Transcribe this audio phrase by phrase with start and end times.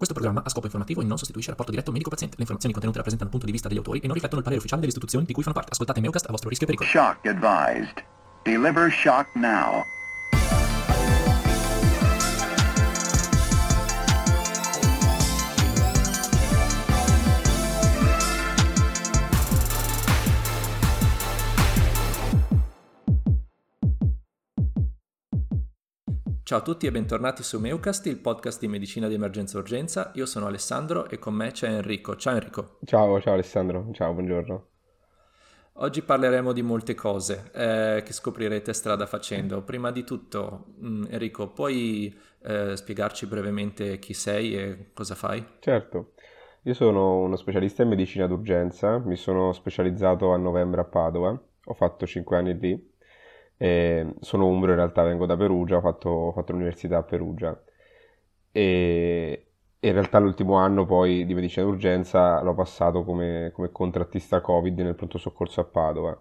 [0.00, 2.36] Questo programma ha scopo informativo e non sostituisce rapporto diretto medico-paziente.
[2.36, 4.60] Le informazioni contenute rappresentano il punto di vista degli autori e non riflettono il parere
[4.60, 5.72] ufficiale delle istituzioni di cui fanno parte.
[5.72, 6.88] Ascoltate Meucast a vostro rischio e pericolo.
[6.88, 8.02] Shock advised.
[8.42, 9.82] Deliver shock now.
[26.50, 30.10] Ciao a tutti e bentornati su Meucast, il podcast di medicina di emergenza e urgenza.
[30.14, 32.16] Io sono Alessandro e con me c'è Enrico.
[32.16, 32.78] Ciao Enrico.
[32.84, 34.66] Ciao, ciao Alessandro, ciao, buongiorno.
[35.74, 39.62] Oggi parleremo di molte cose eh, che scoprirete strada facendo.
[39.62, 45.46] Prima di tutto, mh, mm, Enrico, puoi eh, spiegarci brevemente chi sei e cosa fai?
[45.60, 46.14] Certo,
[46.62, 51.74] io sono uno specialista in medicina d'urgenza, mi sono specializzato a novembre a Padova, ho
[51.74, 52.89] fatto 5 anni lì
[53.62, 57.62] e sono umbro, in realtà vengo da Perugia, ho fatto, ho fatto l'università a Perugia.
[58.50, 59.48] E
[59.80, 64.94] in realtà l'ultimo anno poi di medicina d'urgenza l'ho passato come, come contrattista Covid nel
[64.94, 66.18] pronto soccorso a Padova.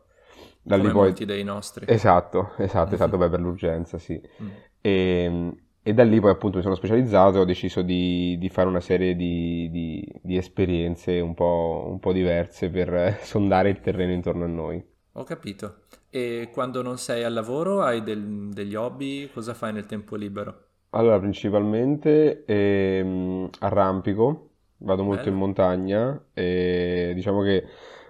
[0.61, 1.05] Da come lì poi...
[1.05, 1.85] molti dei nostri.
[1.87, 4.21] Esatto, esatto, esatto, beh, per l'urgenza, sì.
[4.43, 4.47] Mm.
[4.81, 8.67] E, e, da lì poi appunto mi sono specializzato e ho deciso di, di fare
[8.67, 14.11] una serie di, di, di esperienze un po', un po' diverse per sondare il terreno
[14.11, 14.83] intorno a noi.
[15.13, 15.83] Ho capito.
[16.11, 19.27] E quando non sei al lavoro hai del- degli hobby?
[19.31, 20.67] Cosa fai nel tempo libero?
[20.91, 25.29] Allora, principalmente ehm, arrampico, vado molto Bello.
[25.29, 27.63] in montagna e diciamo che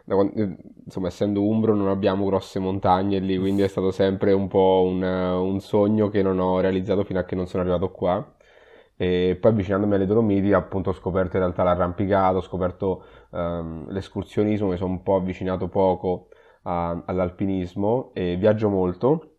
[0.06, 0.56] quando- eh,
[0.86, 5.02] insomma, essendo umbro non abbiamo grosse montagne lì, quindi è stato sempre un po' un,
[5.04, 8.36] un sogno che non ho realizzato fino a che non sono arrivato qua.
[8.96, 14.68] E poi avvicinandomi alle Dolomiti, appunto, ho scoperto in realtà l'arrampicato, ho scoperto ehm, l'escursionismo,
[14.70, 16.28] mi sono un po' avvicinato poco
[16.64, 19.36] a, all'alpinismo e viaggio molto.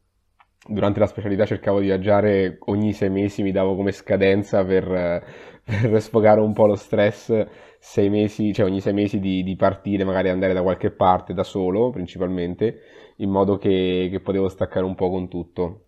[0.67, 4.85] Durante la specialità cercavo di viaggiare ogni sei mesi, mi davo come scadenza per,
[5.65, 7.47] per sfogare un po' lo stress,
[7.79, 11.43] sei mesi, cioè ogni sei mesi di, di, partire, magari andare da qualche parte da
[11.43, 12.81] solo principalmente,
[13.17, 15.87] in modo che, che potevo staccare un po' con tutto.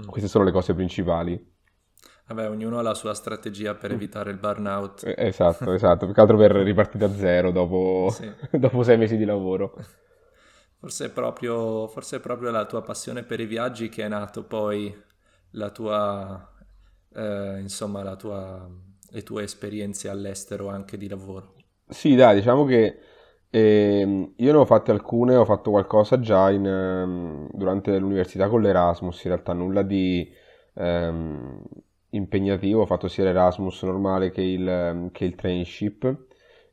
[0.00, 0.08] Mm.
[0.08, 1.48] Queste sono le cose principali.
[2.28, 3.94] Vabbè, ognuno ha la sua strategia per mm.
[3.94, 5.04] evitare il burnout.
[5.04, 8.30] Eh, esatto, esatto, più che altro per ripartire da zero dopo, sì.
[8.58, 9.74] dopo sei mesi di lavoro.
[10.80, 14.44] Forse è, proprio, forse è proprio la tua passione per i viaggi che è nato
[14.44, 14.90] poi
[15.50, 16.52] la tua,
[17.14, 18.66] eh, insomma, la tua,
[19.10, 21.52] le tue esperienze all'estero anche di lavoro.
[21.86, 22.98] Sì, dai, diciamo che
[23.50, 28.62] eh, io ne ho fatte alcune, ho fatto qualcosa già in, um, durante l'università con
[28.62, 30.32] l'Erasmus, in realtà nulla di
[30.74, 31.62] um,
[32.10, 36.26] impegnativo, ho fatto sia l'Erasmus normale che il, che il traineeship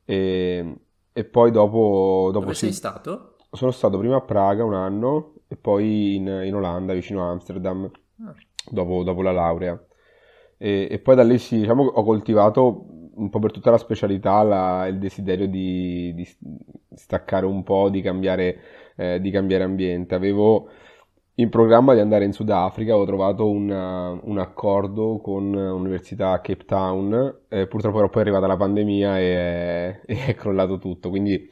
[0.06, 0.75] e,
[1.12, 2.29] e poi dopo...
[2.31, 3.37] dopo Dove sì, sei stato?
[3.57, 7.90] Sono stato prima a Praga un anno e poi in, in Olanda, vicino a Amsterdam,
[8.23, 8.34] ah.
[8.69, 9.81] dopo, dopo, la laurea.
[10.57, 12.85] E, e, poi da lì sì, diciamo, ho coltivato
[13.16, 16.28] un po' per tutta la specialità la, il desiderio di, di,
[16.95, 18.59] staccare un po', di cambiare,
[18.95, 20.16] eh, di cambiare ambiente.
[20.16, 20.69] Avevo
[21.35, 27.41] in programma di andare in Sudafrica, ho trovato una, un accordo con l'università Cape Town,
[27.47, 31.50] eh, purtroppo era poi arrivata la pandemia e, e è crollato tutto, quindi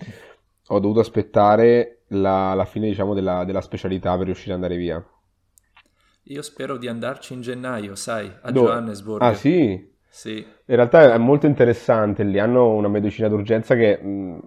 [0.67, 5.03] ho dovuto aspettare la, la fine, diciamo, della, della, specialità per riuscire ad andare via.
[6.23, 8.67] Io spero di andarci in gennaio, sai, a Dove?
[8.67, 9.21] Johannesburg.
[9.21, 9.93] Ah, sì?
[10.07, 10.37] Sì.
[10.37, 14.39] In realtà è molto interessante, lì hanno una medicina d'urgenza che mh,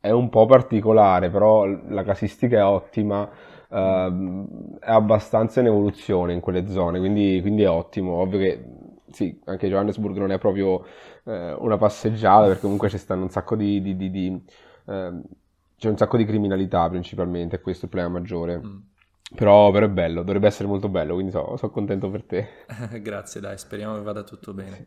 [0.00, 3.28] è un po' particolare, però la casistica è ottima,
[3.68, 8.14] uh, è abbastanza in evoluzione in quelle zone, quindi, quindi, è ottimo.
[8.20, 8.64] Ovvio che
[9.10, 10.84] sì, anche Johannesburg non è proprio
[11.24, 14.42] eh, una passeggiata, perché comunque ci stanno un sacco di, di, di, di
[14.86, 15.20] eh,
[15.78, 18.58] c'è un sacco di criminalità principalmente, questo è il problema maggiore.
[18.58, 18.76] Mm.
[19.34, 22.48] Però, però, è bello, dovrebbe essere molto bello, quindi so, sono contento per te.
[23.02, 24.86] Grazie, dai, speriamo che vada tutto bene.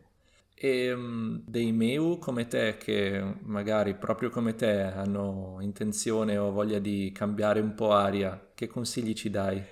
[0.54, 6.78] E um, dei Meu come te, che magari proprio come te hanno intenzione o voglia
[6.78, 9.62] di cambiare un po' aria, che consigli ci dai?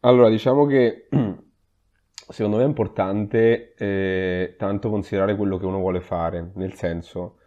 [0.00, 1.08] Allora, diciamo che
[2.28, 7.38] secondo me è importante eh, tanto considerare quello che uno vuole fare, nel senso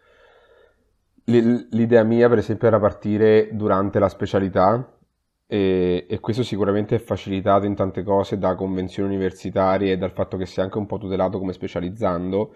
[1.28, 4.98] L'idea mia, per esempio, era partire durante la specialità
[5.46, 10.36] e, e, questo sicuramente è facilitato in tante cose da convenzioni universitarie e dal fatto
[10.36, 12.54] che sei anche un po' tutelato come specializzando,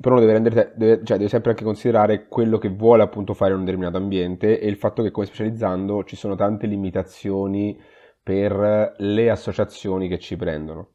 [0.00, 3.58] però deve, rendere, deve, cioè deve sempre anche considerare quello che vuole appunto fare in
[3.58, 7.76] un determinato ambiente e il fatto che come specializzando ci sono tante limitazioni
[8.22, 10.94] per le associazioni che ci prendono.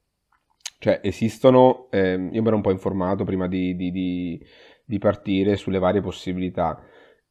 [0.79, 4.45] Cioè esistono, eh, io mi ero un po' informato prima di, di, di
[4.85, 6.81] di partire sulle varie possibilità.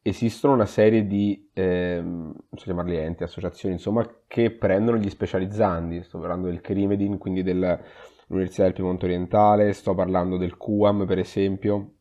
[0.01, 6.03] Esistono una serie di, eh, non so chiamarli enti, associazioni, insomma, che prendono gli specializzandi.
[6.03, 11.93] Sto parlando del Crimedin, quindi dell'Università del Piemonte Orientale, sto parlando del QAM, per esempio,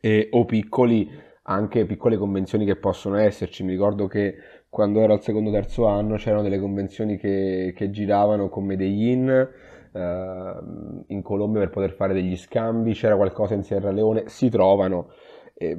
[0.00, 1.10] e, o piccoli,
[1.42, 3.64] anche piccole convenzioni che possono esserci.
[3.64, 4.36] Mi ricordo che
[4.68, 9.48] quando ero al secondo o terzo anno c'erano delle convenzioni che, che giravano con Medellin
[9.94, 10.54] eh,
[11.08, 15.10] in Colombia per poter fare degli scambi, c'era qualcosa in Sierra Leone, si trovano.
[15.54, 15.78] Eh,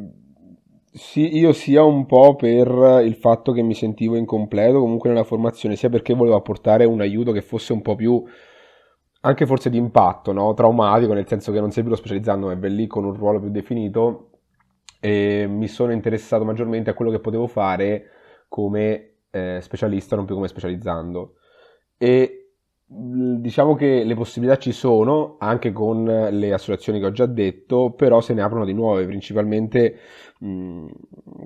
[0.91, 5.75] sì, io sia un po' per il fatto che mi sentivo incompleto comunque nella formazione,
[5.75, 8.23] sia perché volevo apportare un aiuto che fosse un po' più
[9.21, 10.53] anche forse di impatto, no?
[10.53, 13.39] traumatico, nel senso che non sei più lo specializzando, ma è lì con un ruolo
[13.39, 14.29] più definito
[14.99, 18.09] e mi sono interessato maggiormente a quello che potevo fare
[18.47, 21.35] come eh, specialista, non più come specializzando.
[21.97, 22.44] E
[22.87, 28.21] diciamo che le possibilità ci sono anche con le associazioni che ho già detto, però
[28.21, 29.97] se ne aprono di nuove, principalmente
[30.39, 30.85] mh,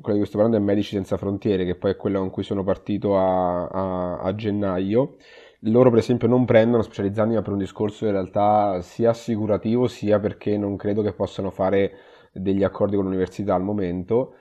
[0.01, 2.43] quella di cui sto parlando è Medici Senza Frontiere, che poi è quella con cui
[2.43, 5.15] sono partito a, a, a gennaio.
[5.63, 10.57] Loro per esempio non prendono specializzandomi per un discorso in realtà sia assicurativo sia perché
[10.57, 11.91] non credo che possano fare
[12.31, 14.35] degli accordi con l'università al momento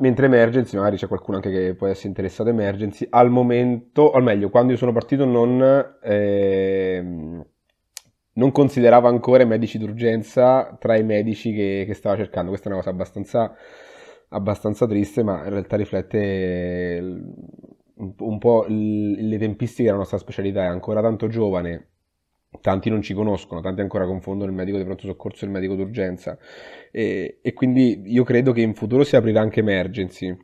[0.00, 4.20] mentre emergency magari c'è qualcuno anche che può essere interessato a emergency al momento o
[4.20, 5.62] meglio quando io sono partito non
[6.02, 7.44] eh,
[8.32, 12.48] non considerava ancora i medici d'urgenza tra i medici che, che stava cercando.
[12.48, 13.54] Questa è una cosa abbastanza
[14.32, 17.22] abbastanza triste ma in realtà riflette
[18.18, 21.88] un po' le tempistiche della nostra specialità, è ancora tanto giovane,
[22.60, 25.74] tanti non ci conoscono, tanti ancora confondono il medico di pronto soccorso e il medico
[25.74, 26.38] d'urgenza
[26.90, 30.36] e, e quindi io credo che in futuro si aprirà anche emergency.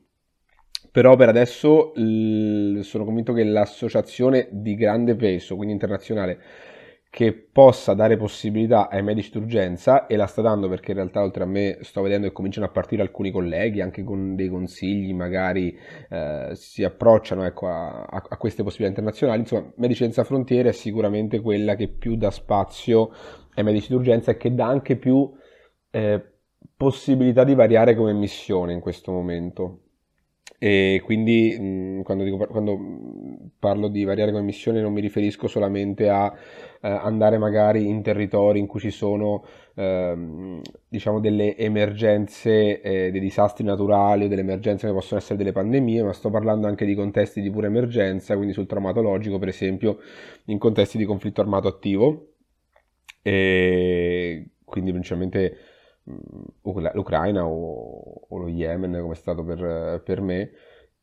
[0.91, 6.39] Però per adesso l- sono convinto che l'associazione di grande peso, quindi internazionale,
[7.11, 11.45] che possa dare possibilità ai medici d'urgenza e la sta dando perché in realtà oltre
[11.45, 15.75] a me sto vedendo che cominciano a partire alcuni colleghi anche con dei consigli magari
[16.11, 19.41] eh, si approcciano ecco, a, a, queste possibilità internazionali.
[19.41, 23.11] Insomma Medici Senza Frontiere è sicuramente quella che più dà spazio
[23.55, 25.33] ai medici d'urgenza e che dà anche più
[25.91, 26.23] eh,
[26.77, 29.86] possibilità di variare come missione in questo momento
[30.59, 32.79] e quindi mh, quando, dico, quando,
[33.59, 36.33] parlo di variare come missione non mi riferisco solamente a
[36.81, 39.45] eh, andare magari in territori in cui ci sono
[39.75, 45.53] eh, diciamo delle emergenze, eh, dei disastri naturali o delle emergenze che possono essere delle
[45.53, 49.99] pandemie, ma sto parlando anche di contesti di pura emergenza, quindi sul traumatologico per esempio
[50.47, 52.29] in contesti di conflitto armato attivo.
[53.23, 55.57] E quindi principalmente
[56.63, 60.51] l'Ucraina o, o, lo Yemen come è stato per, per, me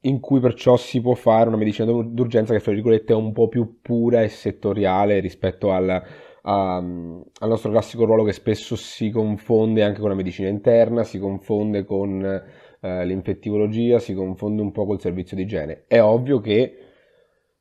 [0.01, 3.47] in cui perciò si può fare una medicina d'urgenza che fra virgolette è un po'
[3.47, 9.83] più pura e settoriale rispetto al, a, al nostro classico ruolo che spesso si confonde
[9.83, 14.99] anche con la medicina interna, si confonde con eh, l'infettivologia, si confonde un po' col
[14.99, 15.83] servizio di igiene.
[15.87, 16.77] È ovvio che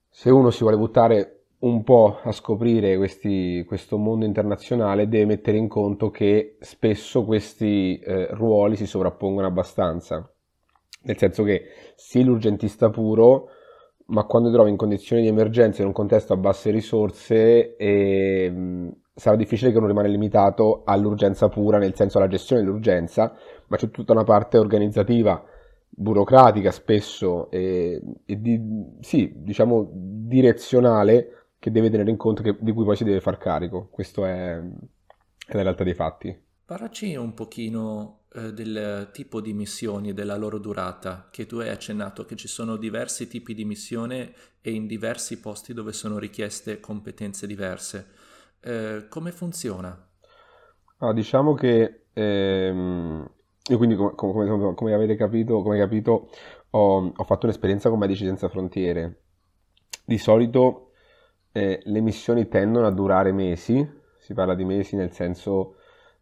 [0.09, 5.57] se uno si vuole buttare un po' a scoprire questi, questo mondo internazionale deve mettere
[5.57, 10.29] in conto che spesso questi eh, ruoli si sovrappongono abbastanza.
[11.05, 11.65] Nel senso che
[11.95, 13.49] sì l'urgentista puro,
[14.07, 19.37] ma quando trovi in condizioni di emergenza in un contesto a basse risorse eh, sarà
[19.37, 23.37] difficile che uno rimane limitato all'urgenza pura, nel senso alla gestione dell'urgenza,
[23.69, 25.45] ma c'è tutta una parte organizzativa,
[25.89, 28.61] burocratica spesso e, e di,
[29.01, 33.39] sì, diciamo direzionale che deve tenere in conto, che, di cui poi si deve far
[33.39, 33.87] carico.
[33.89, 36.37] Questo è, è la realtà dei fatti.
[36.65, 41.69] Parlaci un pochino eh, del tipo di missioni e della loro durata, che tu hai
[41.69, 46.81] accennato che ci sono diversi tipi di missione e in diversi posti dove sono richieste
[46.81, 48.09] competenze diverse.
[48.59, 50.09] Eh, come funziona?
[50.97, 53.31] Ah, diciamo che ehm,
[53.69, 56.29] io quindi come, come, come, avete capito, come capito
[56.71, 59.21] ho, ho fatto un'esperienza con Medici Senza Frontiere.
[60.05, 60.89] Di solito
[61.53, 63.87] eh, le missioni tendono a durare mesi,
[64.19, 65.77] si parla di mesi nel senso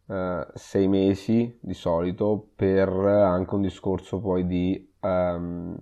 [0.07, 5.77] eh, sei mesi di solito, per anche un discorso poi di um,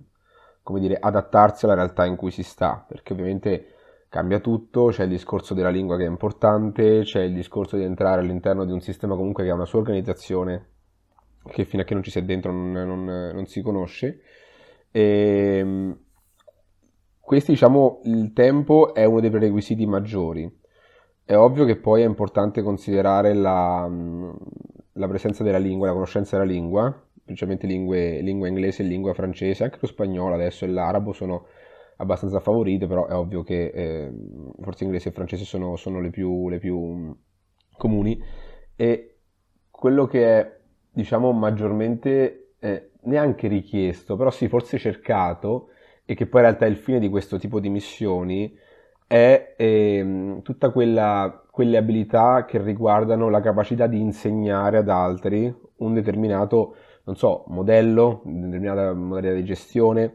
[0.62, 3.74] come dire, adattarsi alla realtà in cui si sta, perché ovviamente
[4.08, 8.20] cambia tutto, c'è il discorso della lingua che è importante, c'è il discorso di entrare
[8.20, 10.68] all'interno di un sistema comunque che ha una sua organizzazione
[11.48, 14.20] che fino a che non ci sei dentro non, non, non si conosce.
[14.90, 15.98] E, ehm,
[17.20, 20.50] questi, diciamo, il tempo è uno dei prerequisiti maggiori.
[21.24, 23.88] È ovvio che poi è importante considerare la,
[24.94, 29.62] la presenza della lingua, la conoscenza della lingua, principalmente lingue, lingua inglese e lingua francese,
[29.62, 31.46] anche lo spagnolo adesso e l'arabo sono
[31.98, 34.12] abbastanza favorite, però è ovvio che eh,
[34.60, 37.16] forse inglese e francese sono, sono le, più, le, più,
[37.76, 38.20] comuni.
[38.74, 39.18] E
[39.70, 40.58] quello che è,
[40.90, 45.68] diciamo, maggiormente eh, neanche richiesto, però sì, forse cercato,
[46.10, 48.52] e che poi in realtà è il fine di questo tipo di missioni,
[49.06, 56.74] è ehm, tutte quelle abilità che riguardano la capacità di insegnare ad altri un determinato,
[57.04, 60.14] non so, modello, una determinata modalità di gestione.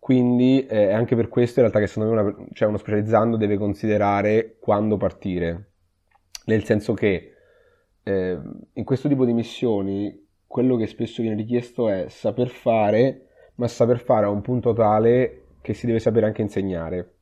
[0.00, 3.36] Quindi eh, è anche per questo in realtà che secondo me una, cioè uno specializzando
[3.36, 5.70] deve considerare quando partire,
[6.46, 7.34] nel senso che
[8.02, 8.38] eh,
[8.72, 13.25] in questo tipo di missioni quello che spesso viene richiesto è saper fare,
[13.56, 17.14] ma saper fare a un punto tale che si deve sapere anche insegnare.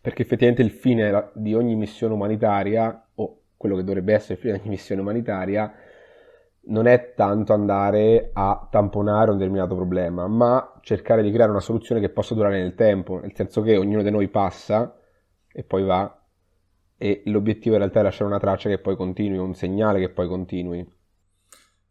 [0.00, 4.52] Perché effettivamente il fine di ogni missione umanitaria, o quello che dovrebbe essere il fine
[4.54, 5.72] di ogni missione umanitaria,
[6.66, 12.00] non è tanto andare a tamponare un determinato problema, ma cercare di creare una soluzione
[12.00, 14.98] che possa durare nel tempo, nel senso che ognuno di noi passa
[15.52, 16.18] e poi va
[16.96, 20.28] e l'obiettivo in realtà è lasciare una traccia che poi continui, un segnale che poi
[20.28, 20.92] continui.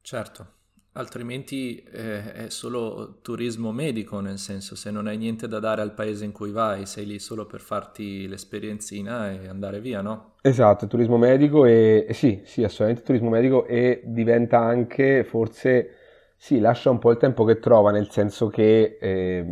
[0.01, 0.52] Certo,
[0.93, 5.93] altrimenti eh, è solo turismo medico, nel senso se non hai niente da dare al
[5.93, 10.31] paese in cui vai, sei lì solo per farti l'esperienzina e andare via, no?
[10.41, 15.89] Esatto, turismo medico e, e sì, sì, assolutamente turismo medico e diventa anche forse,
[16.35, 19.45] sì, lascia un po' il tempo che trova, nel senso che eh,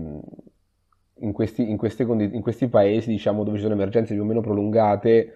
[1.19, 4.41] in, questi, in, condi- in questi paesi, diciamo, dove ci sono emergenze più o meno
[4.41, 5.33] prolungate,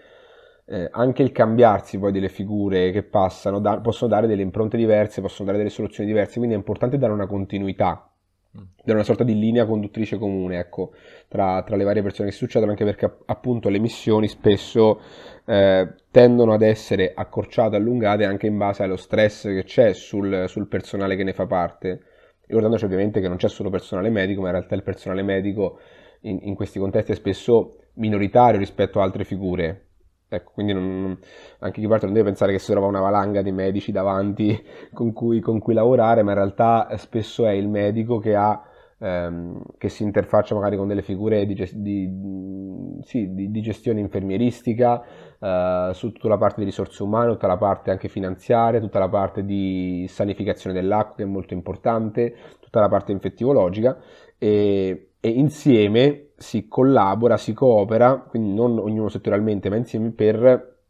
[0.67, 5.22] eh, anche il cambiarsi poi delle figure che passano da, possono dare delle impronte diverse,
[5.22, 8.10] possono dare delle soluzioni diverse, quindi è importante dare una continuità,
[8.57, 8.62] mm.
[8.84, 10.93] dare una sorta di linea conduttrice comune, ecco,
[11.27, 15.01] tra, tra, le varie persone che succedono, anche perché appunto le missioni spesso
[15.45, 20.67] eh, tendono ad essere accorciate, allungate anche in base allo stress che c'è sul, sul
[20.67, 22.01] personale che ne fa parte.
[22.48, 25.79] Ricordandoci ovviamente che non c'è solo personale medico, ma in realtà il personale medico
[26.22, 29.86] in, in questi contesti è spesso minoritario rispetto a altre figure,
[30.27, 31.17] Ecco, quindi non,
[31.60, 34.60] anche chi parte non deve pensare che si trova una valanga di medici davanti
[34.91, 38.60] con cui, con cui lavorare, ma in realtà spesso è il medico che, ha,
[39.00, 45.03] ehm, che si interfaccia magari con delle figure di, di, sì, di, di gestione infermieristica,
[45.39, 49.10] eh, su tutta la parte di risorse umane, tutta la parte anche finanziaria, tutta la
[49.10, 53.98] parte di sanificazione dell'acqua che è molto importante, tutta la parte infettivologica
[54.38, 60.84] e, e insieme si collabora, si coopera, quindi non ognuno settorialmente, ma insieme per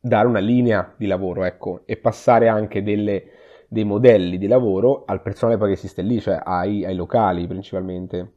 [0.00, 3.24] dare una linea di lavoro, ecco, e passare anche delle,
[3.68, 8.32] dei modelli di lavoro al personale poi che esiste lì, cioè ai, ai locali principalmente.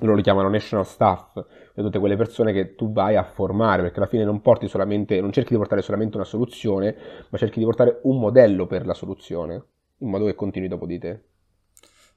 [0.00, 1.40] Loro li chiamano national staff,
[1.72, 5.30] tutte quelle persone che tu vai a formare, perché alla fine non porti solamente, non
[5.30, 6.96] cerchi di portare solamente una soluzione,
[7.28, 9.62] ma cerchi di portare un modello per la soluzione,
[9.98, 11.20] in modo che continui dopo di te.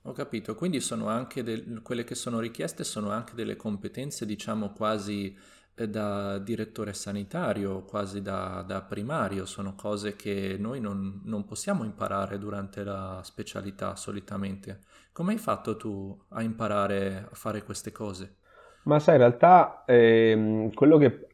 [0.09, 4.71] Ho capito, quindi sono anche del, quelle che sono richieste sono anche delle competenze, diciamo,
[4.71, 5.37] quasi
[5.75, 11.83] eh, da direttore sanitario, quasi da, da primario, sono cose che noi non, non, possiamo
[11.83, 14.79] imparare durante la specialità solitamente.
[15.11, 18.37] Come hai fatto tu a imparare a fare queste cose?
[18.85, 21.27] Ma sai, in realtà ehm, quello che,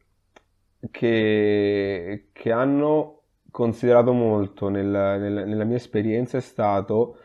[0.90, 7.20] che, che, hanno considerato molto nel, nel, nella mia esperienza è stato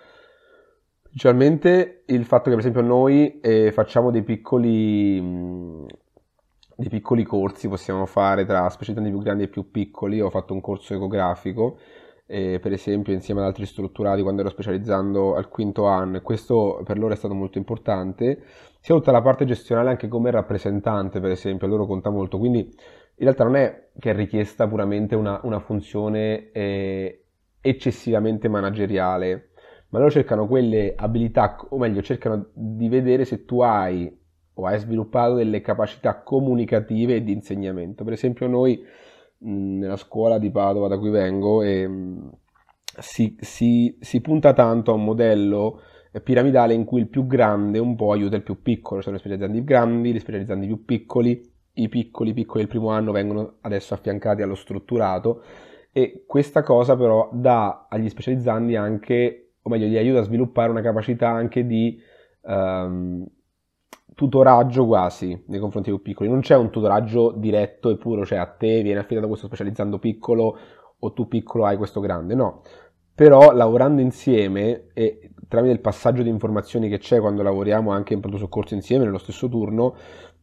[1.12, 5.86] Principalmente il fatto che per esempio noi eh, facciamo dei piccoli, mh,
[6.78, 10.62] dei piccoli corsi, possiamo fare tra specializzanti più grandi e più piccoli, ho fatto un
[10.62, 11.78] corso ecografico,
[12.26, 16.16] eh, per esempio insieme ad altri strutturati quando ero specializzando al quinto anno.
[16.16, 18.44] E questo per loro è stato molto importante,
[18.80, 22.60] sia tutta la parte gestionale anche come rappresentante per esempio, a loro conta molto, quindi
[22.60, 27.26] in realtà non è che è richiesta puramente una, una funzione eh,
[27.60, 29.51] eccessivamente manageriale,
[29.92, 34.20] ma loro cercano quelle abilità, o meglio, cercano di vedere se tu hai
[34.54, 38.04] o hai sviluppato delle capacità comunicative e di insegnamento.
[38.04, 38.82] Per esempio, noi
[39.40, 42.32] mh, nella scuola di Padova da cui vengo e, mh,
[43.00, 45.82] si, si, si, punta tanto a un modello
[46.24, 49.64] piramidale in cui il più grande un po' aiuta il più piccolo, cioè gli specializzanti
[49.64, 51.42] grandi, gli specializzanti più piccoli,
[51.74, 55.44] i piccoli piccoli del primo anno vengono adesso affiancati allo strutturato.
[55.92, 60.82] E questa cosa però dà agli specializzanti anche o meglio, gli aiuta a sviluppare una
[60.82, 62.00] capacità anche di
[62.42, 63.26] um,
[64.16, 66.30] tutoraggio quasi nei confronti dei più piccoli.
[66.30, 70.58] Non c'è un tutoraggio diretto e puro, cioè a te viene affidato questo specializzando piccolo
[71.00, 72.62] o tu piccolo hai questo grande, no.
[73.14, 78.20] Però lavorando insieme e tramite il passaggio di informazioni che c'è quando lavoriamo anche in
[78.20, 79.96] pronto soccorso insieme nello stesso turno,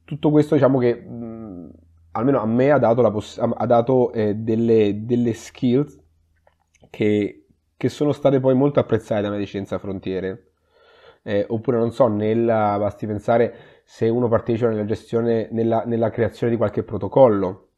[0.05, 1.71] tutto questo diciamo che mh,
[2.13, 5.99] almeno a me ha dato, poss- ha dato eh, delle, delle skills
[6.91, 7.38] che
[7.79, 10.51] che sono state poi molto apprezzate da Medici Senza Frontiere.
[11.23, 13.55] Eh, oppure non so, nella, basti pensare
[13.85, 17.69] se uno partecipa nella gestione, nella, nella creazione di qualche protocollo,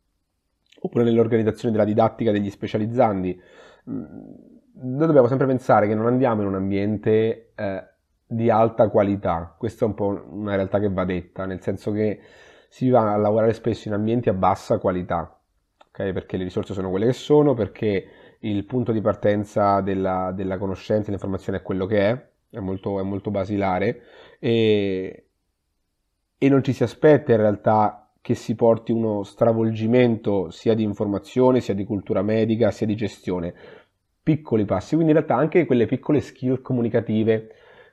[0.81, 3.41] oppure nell'organizzazione della didattica degli specializzandi.
[3.91, 4.05] Mm,
[4.83, 7.85] noi dobbiamo sempre pensare che non andiamo in un ambiente eh,
[8.27, 12.21] di alta qualità, questa è un po' una realtà che va detta, nel senso che
[12.69, 15.39] si va a lavorare spesso in ambienti a bassa qualità,
[15.89, 16.13] okay?
[16.15, 18.09] perché le risorse sono quelle che sono, perché
[18.41, 23.03] il punto di partenza della, della conoscenza, l'informazione è quello che è, è molto, è
[23.03, 24.03] molto basilare
[24.39, 25.27] e,
[26.39, 31.61] e non ci si aspetta in realtà che si porti uno stravolgimento sia di informazione,
[31.61, 33.55] sia di cultura medica, sia di gestione.
[34.23, 37.49] Piccoli passi, quindi in realtà anche quelle piccole skill comunicative,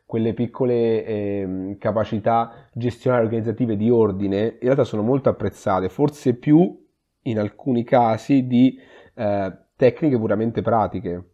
[0.05, 6.85] quelle piccole eh, capacità gestionali organizzative di ordine, in realtà sono molto apprezzate, forse più
[7.23, 8.77] in alcuni casi di
[9.15, 11.29] eh, tecniche puramente pratiche.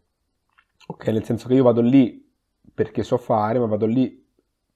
[0.86, 2.32] Ok, nel senso che io vado lì
[2.72, 4.22] perché so fare, ma vado lì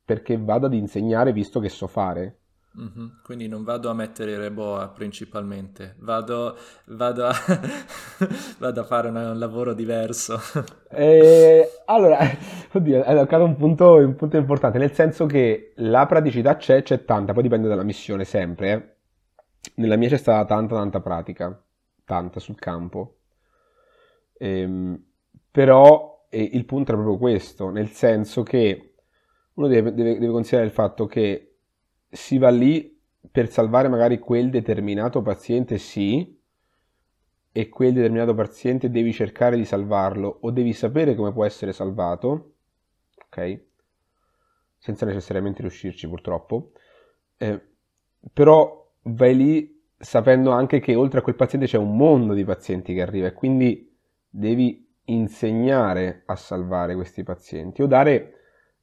[0.04, 2.40] perché vado ad insegnare visto che so fare.
[2.80, 3.08] Mm-hmm.
[3.24, 6.56] Quindi non vado a mettere Reboa principalmente, vado,
[6.86, 7.34] vado, a,
[8.60, 10.40] vado a, fare una, un lavoro diverso.
[10.92, 12.20] eh, allora,
[12.72, 17.04] oddio, hai toccato un punto, un punto, importante, nel senso che la praticità c'è, c'è
[17.04, 18.72] tanta, poi dipende dalla missione sempre.
[18.72, 18.96] Eh.
[19.76, 21.60] Nella mia c'è stata tanta, tanta pratica,
[22.06, 23.17] tanta sul campo.
[24.40, 25.04] Ehm,
[25.52, 28.94] però eh, il punto è proprio questo, nel senso che
[29.54, 31.56] uno deve, deve, deve considerare il fatto che
[32.10, 32.96] si va lì
[33.32, 36.36] per salvare magari quel determinato paziente, sì,
[37.52, 42.54] e quel determinato paziente devi cercare di salvarlo o devi sapere come può essere salvato,
[43.26, 43.62] ok?
[44.78, 46.74] Senza necessariamente riuscirci purtroppo.
[47.36, 47.60] Eh,
[48.32, 52.94] però vai lì sapendo anche che oltre a quel paziente c'è un mondo di pazienti
[52.94, 53.87] che arriva e quindi
[54.38, 58.34] devi insegnare a salvare questi pazienti o dare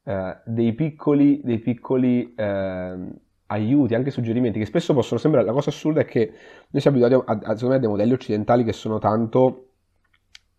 [0.03, 2.97] eh, dei piccoli, dei piccoli eh,
[3.47, 6.33] aiuti, anche suggerimenti che spesso possono sembrare, la cosa assurda è che
[6.71, 9.69] noi siamo abituati a, a, secondo me, a dei modelli occidentali che sono tanto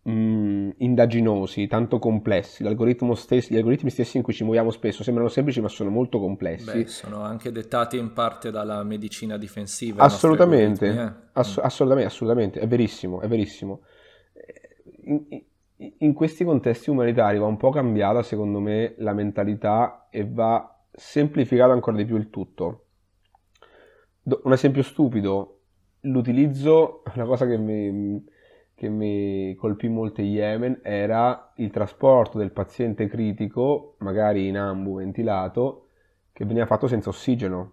[0.02, 5.28] mh, indaginosi, tanto complessi, l'algoritmo stesso, gli algoritmi stessi in cui ci muoviamo spesso sembrano
[5.28, 6.72] semplici ma sono molto complessi.
[6.72, 10.02] Beh, sono anche dettati in parte dalla medicina difensiva.
[10.02, 11.12] Assolutamente, eh?
[11.32, 13.82] Ass- assolutamente, assolutamente, è verissimo, è verissimo
[15.06, 15.42] in,
[15.98, 21.72] in questi contesti umanitari va un po' cambiata, secondo me, la mentalità e va semplificato
[21.72, 22.84] ancora di più il tutto.
[24.22, 25.60] Un esempio stupido,
[26.00, 28.24] l'utilizzo, una cosa che mi,
[28.74, 34.96] che mi colpì molto in Yemen era il trasporto del paziente critico, magari in ambu
[34.96, 35.88] ventilato,
[36.32, 37.72] che veniva fatto senza ossigeno,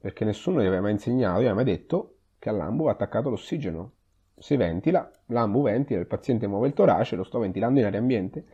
[0.00, 3.92] perché nessuno gli aveva mai insegnato, gli aveva mai detto che all'ambu va attaccato l'ossigeno
[4.40, 8.44] si ventila, l'ambu ventila, il paziente muove il torace, lo sto ventilando in aria ambiente.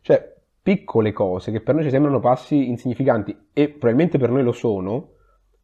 [0.00, 4.52] Cioè, piccole cose che per noi ci sembrano passi insignificanti e probabilmente per noi lo
[4.52, 5.10] sono,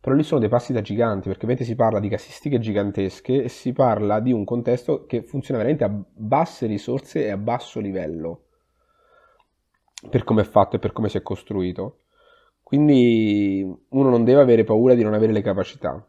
[0.00, 3.48] però lì sono dei passi da giganti, perché ovviamente si parla di casistiche gigantesche e
[3.48, 8.44] si parla di un contesto che funziona veramente a basse risorse e a basso livello,
[10.08, 12.00] per come è fatto e per come si è costruito.
[12.62, 16.06] Quindi uno non deve avere paura di non avere le capacità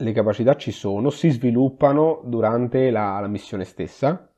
[0.00, 4.30] le capacità ci sono, si sviluppano durante la, la missione stessa,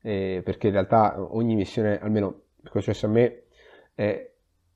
[0.00, 3.42] eh, perché in realtà ogni missione, almeno per quello successo a me,
[3.94, 4.34] eh,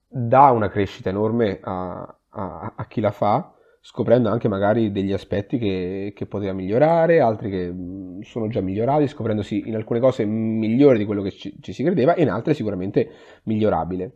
[0.08, 5.56] dà una crescita enorme a, a, a, chi la fa, scoprendo anche magari degli aspetti
[5.56, 10.98] che, che poteva migliorare, altri che mm, sono già migliorati, scoprendosi in alcune cose migliori
[10.98, 13.08] di quello che ci, ci si credeva e in altre sicuramente
[13.44, 14.12] migliorabile.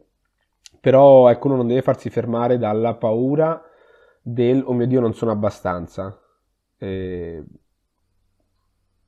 [0.80, 3.62] Però ecco, uno non deve farsi fermare dalla paura
[4.22, 6.18] del oh mio dio non sono abbastanza.
[6.78, 7.44] Eh,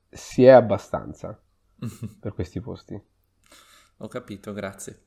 [0.09, 1.41] si è abbastanza
[2.19, 3.01] per questi posti.
[3.97, 5.03] Ho capito, grazie.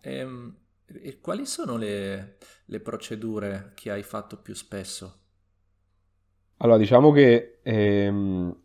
[0.00, 0.54] Ehm,
[0.86, 5.20] e quali sono le, le, procedure che hai fatto più spesso?
[6.58, 8.62] Allora, diciamo che ehm,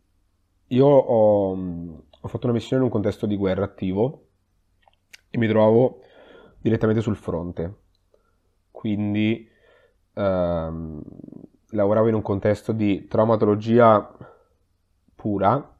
[0.68, 4.28] io ho, ho, fatto una missione in un contesto di guerra attivo
[5.30, 6.02] e mi trovavo
[6.58, 7.80] direttamente sul fronte.
[8.70, 9.50] Quindi
[10.14, 11.02] ehm,
[11.70, 14.16] lavoravo in un contesto di traumatologia
[15.14, 15.76] pura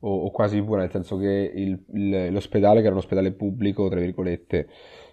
[0.00, 3.88] o, o, quasi pura, nel senso che il, il, l'ospedale, che era un ospedale pubblico,
[3.88, 4.68] tra virgolette,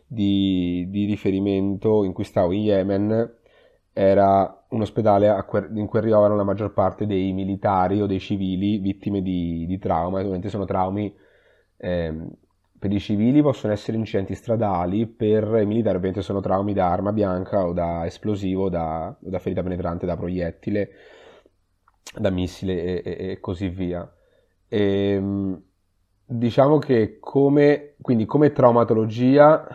[0.07, 3.37] di, di riferimento in cui stavo in Yemen,
[3.93, 5.27] era un ospedale
[5.73, 10.19] in cui arrivavano la maggior parte dei militari o dei civili vittime di, di trauma,
[10.19, 11.13] ovviamente sono traumi
[11.77, 12.29] ehm,
[12.79, 17.11] per i civili possono essere incidenti stradali, per i militari ovviamente sono traumi da arma
[17.11, 20.89] bianca o da esplosivo da, o da ferita penetrante, da proiettile,
[22.17, 24.09] da missile e, e così via.
[24.69, 25.61] E, ehm,
[26.25, 29.67] diciamo che come, quindi come traumatologia,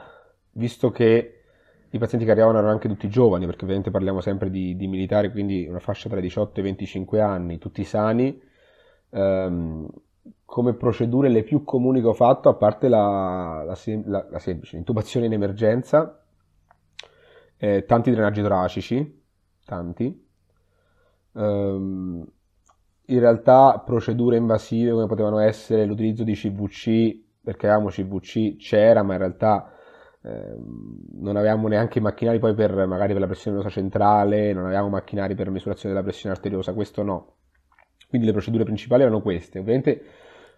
[0.53, 1.43] visto che
[1.91, 5.31] i pazienti che arrivavano erano anche tutti giovani, perché ovviamente parliamo sempre di, di militari,
[5.31, 8.41] quindi una fascia tra i 18 e i 25 anni, tutti sani,
[9.11, 9.89] ehm,
[10.45, 14.77] come procedure le più comuni che ho fatto, a parte la, la, la, la semplice
[14.77, 16.23] intubazione in emergenza,
[17.57, 19.23] eh, tanti drenaggi toracici,
[19.65, 20.27] tanti,
[21.35, 22.27] ehm,
[23.07, 29.13] in realtà procedure invasive come potevano essere l'utilizzo di CVC, perché avevamo CVC, c'era, ma
[29.15, 29.73] in realtà
[30.23, 30.57] eh,
[31.13, 34.89] non avevamo neanche i macchinari poi per magari per la pressione venosa centrale, non avevamo
[34.89, 37.37] macchinari per misurazione della pressione arteriosa, questo no.
[38.09, 39.59] Quindi le procedure principali erano queste.
[39.59, 40.03] Ovviamente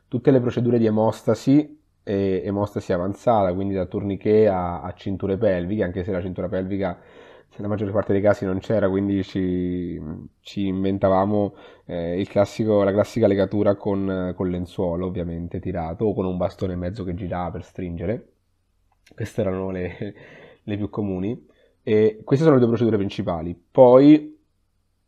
[0.09, 5.83] tutte le procedure di emostasi e emostasi avanzata, quindi da tourniquet a, a cinture pelviche,
[5.83, 6.99] anche se la cintura pelvica
[7.57, 10.01] nella maggior parte dei casi non c'era, quindi ci,
[10.41, 11.55] ci inventavamo
[11.87, 16.81] eh, classico, la classica legatura con, con lenzuolo, ovviamente tirato, o con un bastone in
[16.81, 18.29] mezzo che girava per stringere.
[19.15, 20.15] Queste erano le,
[20.63, 21.47] le più comuni.
[21.83, 23.59] E queste sono le due procedure principali.
[23.71, 24.39] Poi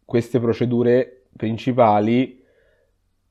[0.04, 2.37] queste procedure principali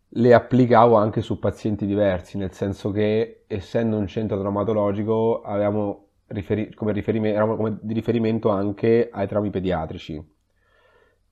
[0.09, 6.73] le applicavo anche su pazienti diversi, nel senso che essendo un centro traumatologico avevamo riferi-
[6.73, 10.35] come, riferime- eravamo come di riferimento anche ai traumi pediatrici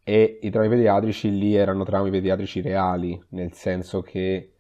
[0.08, 4.54] e i traumi pediatrici lì erano traumi pediatrici reali, nel senso che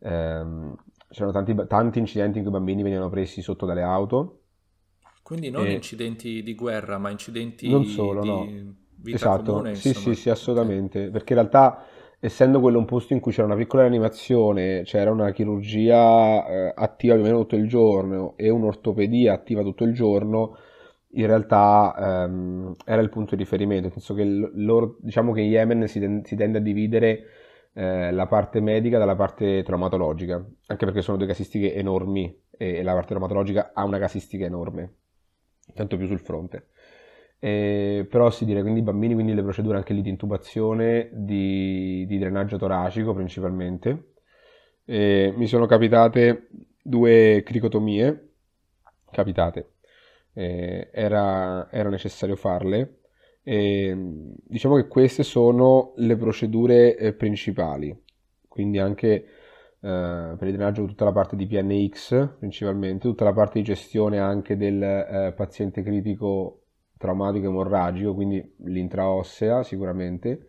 [0.00, 0.76] ehm,
[1.10, 4.40] c'erano tanti, tanti, incidenti in cui i bambini venivano presi sotto dalle auto.
[5.22, 5.72] Quindi non e...
[5.74, 8.74] incidenti di guerra, ma incidenti non solo, di no.
[8.96, 9.52] vita esatto.
[9.52, 9.74] comune.
[9.76, 10.14] Sì, insomma.
[10.14, 10.98] sì, sì, assolutamente.
[10.98, 11.10] Okay.
[11.12, 11.86] Perché in realtà
[12.20, 17.14] essendo quello un posto in cui c'era una piccola animazione, c'era una chirurgia eh, attiva
[17.14, 20.56] più o meno tutto il giorno e un'ortopedia attiva tutto il giorno,
[21.12, 25.50] in realtà ehm, era il punto di riferimento, nel senso che loro, diciamo che in
[25.50, 27.24] Yemen si, ten- si tende a dividere
[27.74, 32.92] eh, la parte medica dalla parte traumatologica, anche perché sono due casistiche enormi e la
[32.92, 34.94] parte traumatologica ha una casistica enorme,
[35.74, 36.68] tanto più sul fronte.
[37.40, 42.04] Eh, però si dire quindi i bambini, quindi le procedure anche lì di intubazione, di,
[42.06, 44.12] di drenaggio toracico principalmente.
[44.84, 46.48] Eh, mi sono capitate
[46.82, 48.30] due cricotomie,
[49.10, 49.74] capitate,
[50.32, 53.00] eh, era, era, necessario farle.
[53.42, 57.96] diciamo che queste sono le procedure eh, principali,
[58.48, 59.26] quindi anche
[59.80, 64.18] eh, per il drenaggio tutta la parte di PNX principalmente, tutta la parte di gestione
[64.18, 66.57] anche del eh, paziente critico
[66.98, 70.48] traumatico emorragico, quindi l'intraossea sicuramente.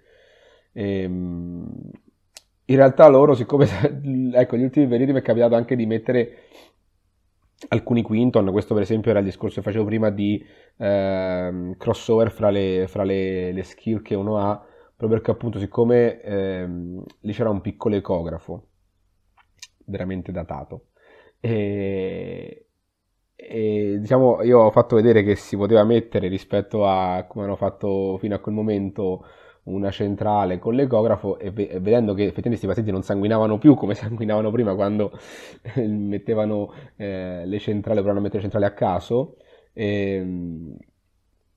[0.73, 1.91] E, ehm,
[2.65, 3.65] in realtà loro, siccome
[4.33, 6.37] ecco, gli ultimi periodi mi è capitato anche di mettere
[7.69, 10.43] alcuni quinton, questo per esempio era il discorso che facevo prima di
[10.77, 14.55] eh, crossover fra, le, fra le, le, skill che uno ha,
[14.95, 16.67] proprio perché appunto siccome eh,
[17.19, 18.67] lì c'era un piccolo ecografo,
[19.85, 20.85] veramente datato,
[21.39, 22.68] e,
[23.41, 28.17] e diciamo, io ho fatto vedere che si poteva mettere rispetto a come hanno fatto
[28.17, 29.25] fino a quel momento
[29.63, 33.93] una centrale con l'ecografo e, ve- vedendo che effettivamente questi pazienti non sanguinavano più come
[33.95, 35.11] sanguinavano prima quando
[35.75, 39.37] mettevano eh, le centrali, provavano a mettere centrali a caso,
[39.73, 40.75] ehm,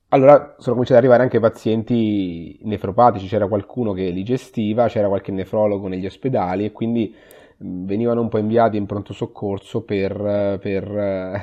[0.09, 5.31] allora sono cominciati ad arrivare anche pazienti nefropatici, c'era qualcuno che li gestiva, c'era qualche
[5.31, 7.13] nefrologo negli ospedali e quindi
[7.57, 11.41] venivano un po' inviati in pronto soccorso per, per eh,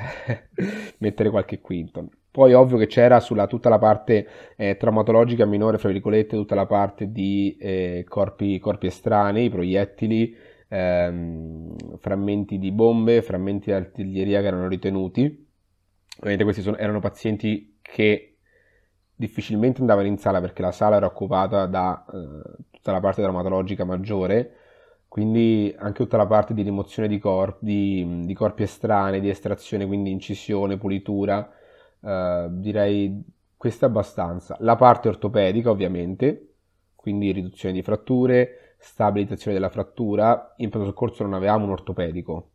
[0.99, 2.09] mettere qualche quinto.
[2.31, 6.65] Poi ovvio che c'era sulla tutta la parte eh, traumatologica minore, fra virgolette, tutta la
[6.65, 10.33] parte di eh, corpi, corpi, estranei, proiettili,
[10.69, 15.49] ehm, frammenti di bombe, frammenti di artiglieria che erano ritenuti.
[16.17, 18.37] Ovviamente questi sono, erano pazienti che
[19.13, 23.83] difficilmente andavano in sala perché la sala era occupata da eh, tutta la parte traumatologica
[23.83, 24.55] maggiore
[25.11, 29.85] quindi anche tutta la parte di rimozione di, corp- di, di corpi estranei, di estrazione,
[29.85, 31.51] quindi incisione, pulitura,
[32.01, 33.21] eh, direi
[33.57, 34.55] questa abbastanza.
[34.61, 36.53] La parte ortopedica ovviamente,
[36.95, 42.51] quindi riduzione di fratture, stabilizzazione della frattura, in pronto soccorso non avevamo un ortopedico,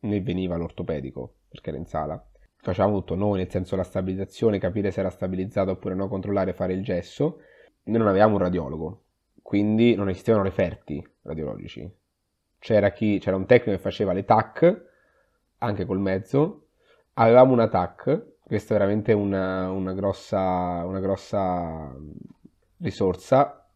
[0.00, 2.22] né veniva l'ortopedico perché era in sala.
[2.58, 6.74] Facevamo tutto noi, nel senso la stabilizzazione, capire se era stabilizzato oppure no, controllare, fare
[6.74, 7.38] il gesso.
[7.84, 9.04] Noi non avevamo un radiologo,
[9.40, 11.90] quindi non esistevano referti radiologici.
[12.58, 14.84] C'era, chi, c'era un tecnico che faceva le TAC,
[15.58, 16.68] anche col mezzo,
[17.14, 21.94] avevamo una TAC, questa è veramente una, una, grossa, una grossa
[22.78, 23.68] risorsa.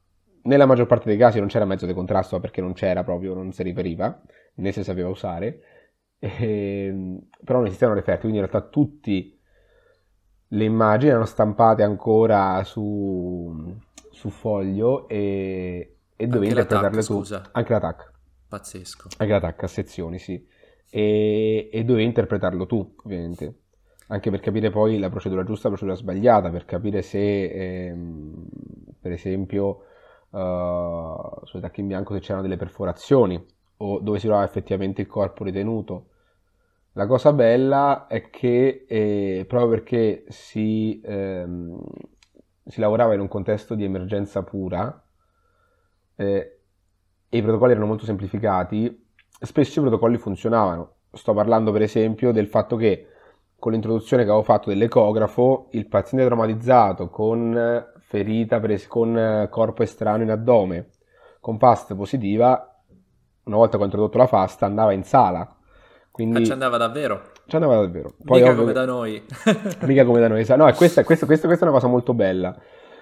[0.42, 3.52] Nella maggior parte dei casi non c'era mezzo di contrasto perché non c'era proprio, non
[3.52, 4.22] si riferiva,
[4.54, 5.60] né si sapeva usare,
[6.18, 9.32] e, ehm, però non esistevano referti, quindi in realtà tutte
[10.48, 13.76] le immagini erano stampate ancora su,
[14.10, 17.14] su foglio e, e dovevi interpretarle tu.
[17.14, 17.48] Scusa.
[17.52, 18.04] Anche l'attacco.
[18.48, 19.08] Pazzesco.
[19.18, 20.44] Anche l'attacco a sezioni, sì.
[20.90, 23.60] E, e dovevi interpretarlo tu, ovviamente.
[24.08, 27.44] Anche per capire poi la procedura giusta, la procedura sbagliata, per capire se,
[27.86, 28.46] ehm,
[29.00, 29.82] per esempio,
[30.30, 35.06] uh, sui tacchi in bianco se c'erano delle perforazioni o dove si trovava effettivamente il
[35.06, 36.06] corpo ritenuto.
[36.92, 41.80] La cosa bella è che eh, proprio perché si, ehm,
[42.66, 45.00] si lavorava in un contesto di emergenza pura,
[46.18, 46.58] eh,
[47.28, 49.06] e i protocolli erano molto semplificati,
[49.40, 50.94] spesso i protocolli funzionavano.
[51.12, 53.06] Sto parlando per esempio del fatto che
[53.58, 60.24] con l'introduzione che avevo fatto dell'ecografo, il paziente traumatizzato con ferita pres- con corpo estraneo
[60.24, 60.90] in addome,
[61.40, 62.82] con FAST positiva,
[63.44, 65.56] una volta che ho introdotto la FAST andava in sala.
[66.10, 66.42] Quindi...
[66.42, 67.22] Ah, ci andava davvero?
[67.46, 68.14] Ci andava davvero.
[68.24, 68.62] Poi, mica ovvio...
[68.62, 69.22] come da noi.
[69.86, 70.44] mica come da noi.
[70.48, 72.56] No, questa, questa, questa, questa è una cosa molto bella.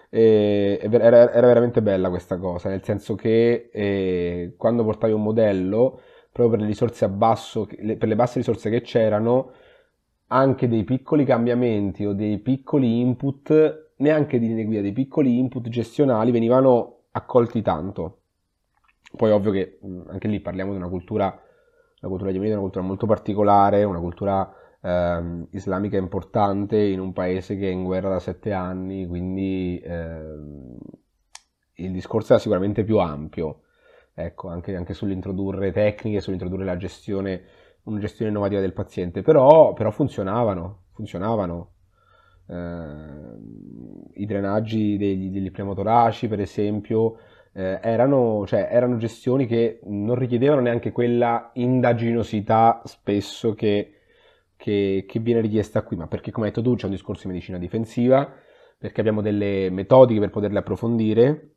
[0.09, 6.01] E, era, era, veramente bella questa cosa, nel senso che eh, quando portavi un modello,
[6.33, 9.53] proprio per le risorse a basso, per le basse risorse che c'erano,
[10.29, 15.69] anche dei piccoli cambiamenti o dei piccoli input, neanche di linee guida, dei piccoli input
[15.69, 18.21] gestionali venivano accolti tanto.
[19.17, 21.27] Poi ovvio che anche lì parliamo di una cultura,
[21.99, 24.53] la cultura è una cultura molto particolare, una cultura
[24.87, 30.23] eh, islamica importante in un paese che è in guerra da sette anni, quindi eh,
[31.75, 33.63] il discorso era sicuramente più ampio,
[34.15, 37.43] ecco, anche, anche sull'introdurre tecniche, sull'introdurre la gestione
[37.87, 41.73] una gestione innovativa del paziente, però, però funzionavano, funzionavano.
[42.49, 47.19] Eh, I drenaggi degli, degli pneumotoraci, per esempio,
[47.53, 53.96] eh, erano, cioè, erano, gestioni che non richiedevano neanche quella indaginosità spesso che,
[54.57, 57.33] che, che viene richiesta qui, ma perché, come hai detto tu, c'è un discorso di
[57.33, 58.31] medicina difensiva,
[58.79, 61.51] perché abbiamo delle metodiche per poterle approfondire,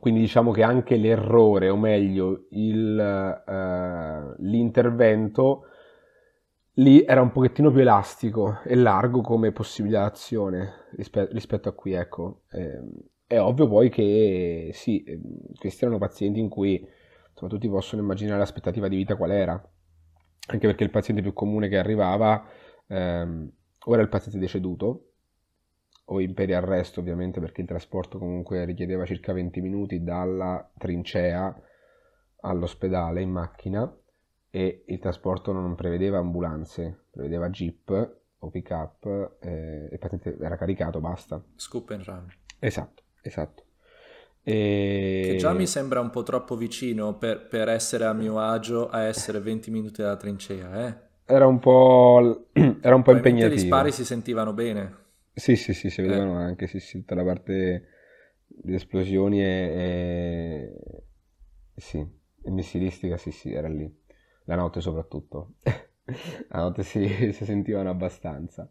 [0.00, 5.66] quindi diciamo che anche l'errore, o meglio il, uh, l'intervento,
[6.74, 11.92] lì era un pochettino più elastico e largo come possibilità d'azione rispetto, rispetto a qui,
[11.92, 12.42] ecco.
[12.50, 12.80] Eh,
[13.26, 15.20] è ovvio poi che sì, ehm,
[15.58, 16.86] questi erano pazienti in cui
[17.30, 19.68] insomma, tutti possono immaginare l'aspettativa di vita qual era,
[20.46, 22.46] anche perché il paziente più comune che arrivava
[22.86, 23.50] ehm,
[23.86, 25.10] o era il paziente deceduto,
[26.06, 31.54] o in periarresto ovviamente perché il trasporto comunque richiedeva circa 20 minuti dalla trincea
[32.40, 33.90] all'ospedale in macchina
[34.50, 40.56] e il trasporto non prevedeva ambulanze, prevedeva jeep o pick up eh, il paziente era
[40.56, 41.42] caricato, basta.
[41.56, 42.26] Scoop and run.
[42.58, 43.63] Esatto, esatto.
[44.46, 45.28] E...
[45.30, 49.04] Che già mi sembra un po' troppo vicino per, per, essere a mio agio a
[49.04, 50.94] essere 20 minuti dalla trincea, eh?
[51.24, 52.48] Era un po',
[52.82, 53.54] era un po' impegnativo.
[53.54, 55.02] gli spari si sentivano bene.
[55.32, 56.44] Sì, sì, sì, si vedevano eh.
[56.44, 57.88] anche, sì, sì, tutta la parte
[58.46, 61.02] di esplosioni e, e...
[61.74, 63.90] sì, e missilistica, sì, sì, era lì.
[64.44, 65.54] La notte soprattutto.
[65.64, 68.70] la notte si, si sentivano abbastanza.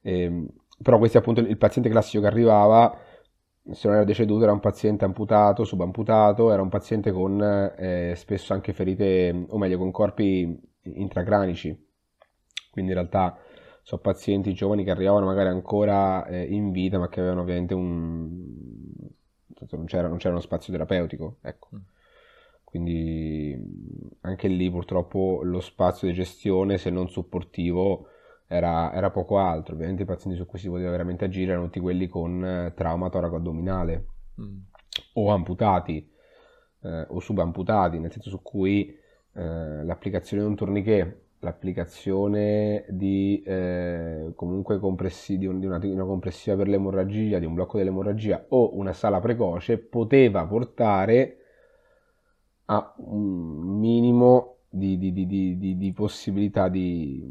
[0.00, 0.48] E, ehm,
[0.82, 2.96] però questo appunto il paziente classico che arrivava,
[3.72, 7.40] se non era deceduto, era un paziente amputato, subamputato, era un paziente con
[7.76, 11.88] eh, spesso anche ferite, o meglio, con corpi intracranici.
[12.70, 13.38] Quindi in realtà
[13.82, 18.28] sono pazienti giovani che arrivavano magari ancora eh, in vita, ma che avevano ovviamente un...
[19.70, 21.68] non c'era, non c'era uno spazio terapeutico, ecco.
[21.74, 21.78] Mm.
[22.64, 28.06] Quindi anche lì purtroppo lo spazio di gestione, se non supportivo,
[28.52, 29.74] era, era, poco altro.
[29.74, 33.08] Ovviamente i pazienti su cui si poteva veramente agire erano tutti quelli con eh, trauma
[33.08, 34.06] toraco-addominale
[34.40, 34.58] mm.
[35.14, 36.10] o amputati
[36.82, 38.92] eh, o subamputati, nel senso su cui
[39.34, 45.88] eh, l'applicazione di un tourniquet l'applicazione di eh, comunque compressi, di, un, di, una, di,
[45.88, 51.36] una, compressiva per l'emorragia, di un blocco dell'emorragia o una sala precoce poteva portare
[52.66, 57.24] a un minimo di, di possibilità di,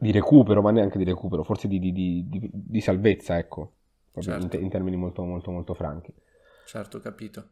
[0.00, 3.74] recupero, ma neanche di recupero, forse di, salvezza, ecco,
[4.18, 4.56] certo.
[4.56, 6.12] in, in, termini molto, molto, molto franchi.
[6.66, 7.48] Certo, capito.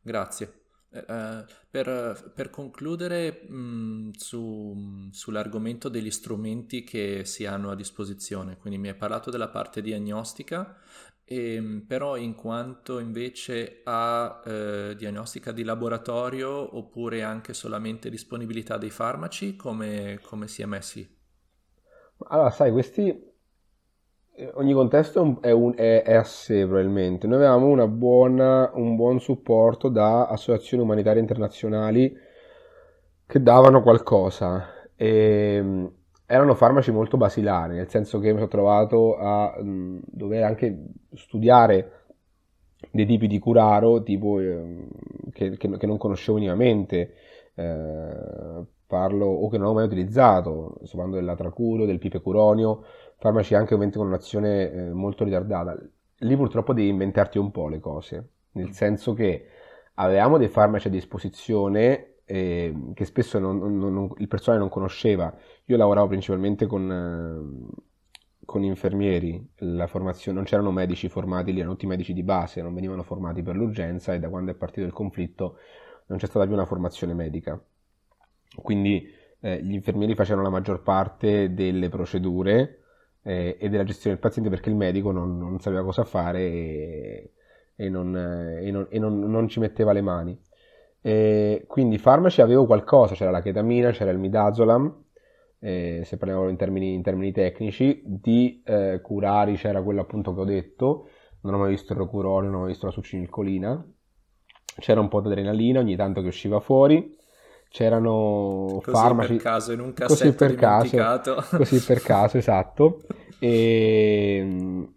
[0.00, 0.52] Grazie.
[0.90, 8.56] Uh, per, per, concludere mh, mm, su, sull'argomento degli strumenti che si hanno a disposizione,
[8.56, 10.78] quindi mi hai parlato della parte diagnostica,
[11.24, 18.78] e, ehm, però in quanto invece a eh, diagnostica di laboratorio oppure anche solamente disponibilità
[18.78, 21.17] dei farmaci, come, come si è messi?
[22.26, 23.26] Allora, sai, questi
[24.34, 27.26] eh, ogni contesto è, un, è, è, a sé probabilmente.
[27.26, 32.16] Noi avevamo buona, un buon supporto da associazioni umanitarie internazionali
[33.26, 34.86] che davano qualcosa.
[34.94, 35.92] E, ehm,
[36.26, 41.92] erano farmaci molto basilari, nel senso che mi sono trovato a mh, dover anche studiare
[42.90, 44.86] dei tipi di curaro tipo, eh,
[45.32, 47.14] che, che, che, non conoscevo minimamente.
[47.54, 52.84] Eh, parlo o che non ho mai utilizzato, sto parlando dell'atracuro, del pipecuronio,
[53.18, 55.78] farmaci anche ovviamente con un'azione eh, molto ritardata.
[56.20, 59.46] Lì purtroppo devi inventarti un po' le cose, nel senso che
[59.94, 65.32] avevamo dei farmaci a disposizione eh, che spesso non, non, non, il personale non conosceva.
[65.66, 67.78] Io lavoravo principalmente con, eh,
[68.44, 73.42] con infermieri, non c'erano medici formati lì, erano tutti medici di base, non venivano formati
[73.42, 75.58] per l'urgenza e da quando è partito il conflitto
[76.06, 77.60] non c'è stata più una formazione medica.
[78.56, 82.80] Quindi eh, gli infermieri facevano la maggior parte delle procedure
[83.22, 87.32] eh, e della gestione del paziente perché il medico non, non sapeva cosa fare e,
[87.76, 90.40] e, non, e, non, e non, ci metteva le mani.
[91.66, 95.04] quindi farmaci avevo qualcosa, c'era la chetamina, c'era il midazolam,
[95.60, 100.40] eh, se parliamo in termini, in termini tecnici, di eh, curari c'era quello appunto che
[100.40, 101.08] ho detto,
[101.42, 103.92] non ho mai visto il rocurone, non ho mai visto la succinilcolina,
[104.78, 107.16] c'era un po' di adrenalina ogni tanto che usciva fuori,
[107.68, 113.02] c'erano così farmaci per caso in un cassetto così per caso, così per caso esatto.
[113.38, 114.88] E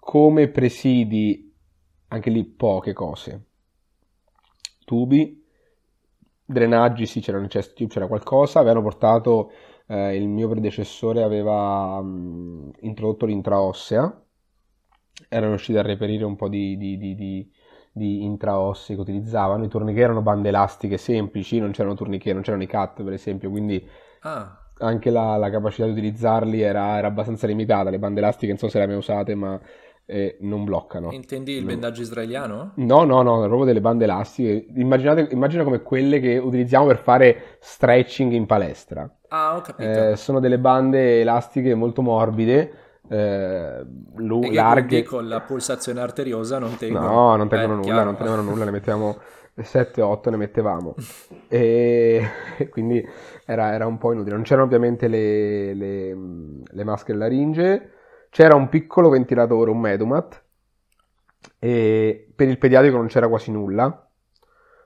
[0.00, 1.54] come presidi
[2.08, 3.46] anche lì poche cose.
[4.84, 5.40] Tubi
[6.44, 9.52] drenaggi sì c'era un chest tube c'era qualcosa avevano portato
[9.86, 14.24] eh, il mio predecessore aveva mh, introdotto l'intraossea.
[15.28, 17.52] Erano riusciti a reperire un po' di, di, di, di
[17.92, 19.64] di intraossi che utilizzavano.
[19.64, 23.50] I tourniquet erano bande elastiche semplici, non c'erano tourniquet, non c'erano i cut per esempio,
[23.50, 23.86] quindi
[24.20, 24.58] ah.
[24.78, 27.90] anche la, la, capacità di utilizzarli era, era, abbastanza limitata.
[27.90, 29.60] Le bande elastiche non so se le abbiamo usate, ma
[30.06, 31.12] eh, non bloccano.
[31.12, 32.72] Intendi il bendaggio israeliano?
[32.76, 34.66] No, no, no, proprio delle bande elastiche.
[34.74, 39.08] Immaginate, immagina come quelle che utilizziamo per fare stretching in palestra.
[39.28, 40.10] Ah, ho capito.
[40.10, 43.84] Eh, sono delle bande elastiche molto morbide eh,
[44.16, 45.02] lu- larghe.
[45.02, 47.06] con la pulsazione arteriosa non tengono.
[47.06, 49.18] No, non tengono eh, nulla, non tenevano nulla, ne mettiamo
[49.56, 50.94] 7-8 ne mettevamo.
[51.48, 52.28] e
[52.70, 53.06] quindi
[53.44, 54.34] era, era, un po' inutile.
[54.34, 56.16] Non c'erano ovviamente le, le,
[56.64, 57.90] le maschere laringe,
[58.30, 60.42] c'era un piccolo ventilatore, un Medumat,
[61.58, 64.06] e per il pediatrico non c'era quasi nulla.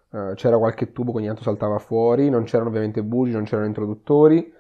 [0.09, 3.67] Uh, c'era qualche tubo che ogni tanto saltava fuori, non c'erano ovviamente bugi, non c'erano
[3.67, 4.53] introduttori.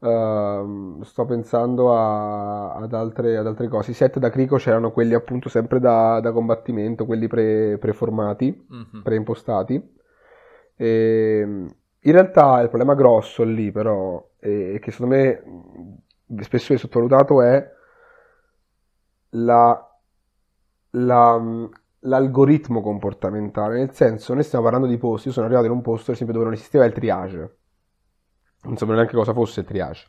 [0.00, 3.90] Uh, sto pensando a, ad, altre, ad, altre, cose.
[3.90, 9.02] I set da crico c'erano quelli appunto sempre da, da combattimento, quelli pre, preformati, mm-hmm.
[9.02, 9.94] preimpostati.
[10.74, 11.40] E,
[12.02, 17.70] in realtà il problema grosso lì però, e che secondo me spesso è sottovalutato, è
[19.30, 19.98] la,
[20.92, 23.76] la, l'algoritmo comportamentale.
[23.76, 26.36] Nel senso, noi stiamo parlando di posti, io sono arrivato in un posto, per esempio,
[26.36, 27.58] dove non esisteva il triage
[28.62, 30.06] non sapevo neanche cosa fosse il triage,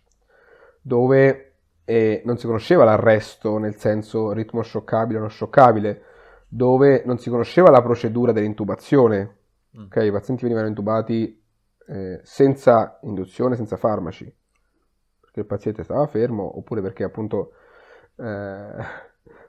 [0.81, 1.53] dove
[1.85, 6.03] eh, non si conosceva l'arresto nel senso ritmo scioccabile o non scioccabile,
[6.47, 9.37] dove non si conosceva la procedura dell'intubazione.
[9.77, 9.83] Mm.
[9.85, 11.41] Okay, I pazienti venivano intubati
[11.87, 14.33] eh, senza induzione, senza farmaci,
[15.19, 17.53] perché il paziente stava fermo oppure perché appunto
[18.17, 18.71] eh,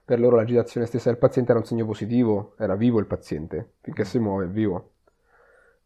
[0.05, 4.03] per loro l'agitazione stessa del paziente era un segno positivo, era vivo il paziente, finché
[4.03, 4.07] mm.
[4.07, 4.91] si muove è vivo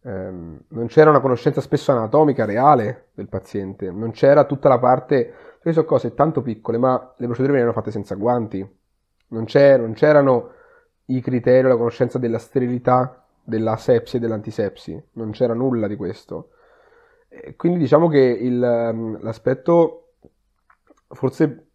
[0.06, 5.32] ehm, non c'era una conoscenza spesso anatomica reale del paziente, non c'era tutta la parte,
[5.60, 8.58] queste sono cose tanto piccole, ma le procedure venivano fatte senza guanti,
[9.28, 10.50] non, non c'erano
[11.06, 16.50] i criteri, la conoscenza della sterilità, della sepsi e dell'antisepsi, non c'era nulla di questo.
[17.28, 20.12] E quindi diciamo che il, ehm, l'aspetto,
[21.08, 21.66] forse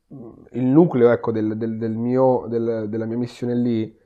[0.52, 4.00] il nucleo ecco, del, del, del mio, del, della mia missione lì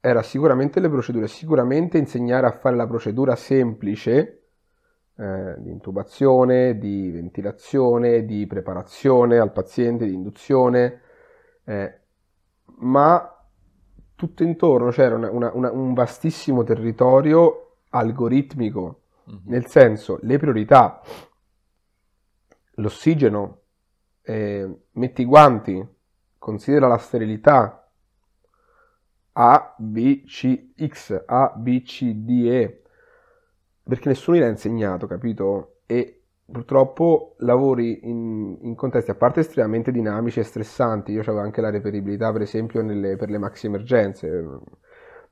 [0.00, 4.40] era sicuramente le procedure, sicuramente insegnare a fare la procedura semplice
[5.16, 11.00] eh, di intubazione, di ventilazione, di preparazione al paziente, di induzione,
[11.64, 12.00] eh,
[12.78, 13.34] ma
[14.14, 19.40] tutto intorno c'era una, una, una, un vastissimo territorio algoritmico, mm-hmm.
[19.44, 21.02] nel senso le priorità,
[22.76, 23.58] l'ossigeno,
[24.22, 25.86] eh, metti i guanti,
[26.38, 27.79] considera la sterilità,
[29.32, 32.82] a, B, C, X, A, B, C, D, E,
[33.82, 35.80] perché nessuno gli ha insegnato, capito?
[35.86, 41.12] E purtroppo lavori in, in, contesti a parte estremamente dinamici e stressanti.
[41.12, 44.28] Io avevo anche la reperibilità, per esempio, nelle, per le maxi emergenze.
[44.30, 44.62] Non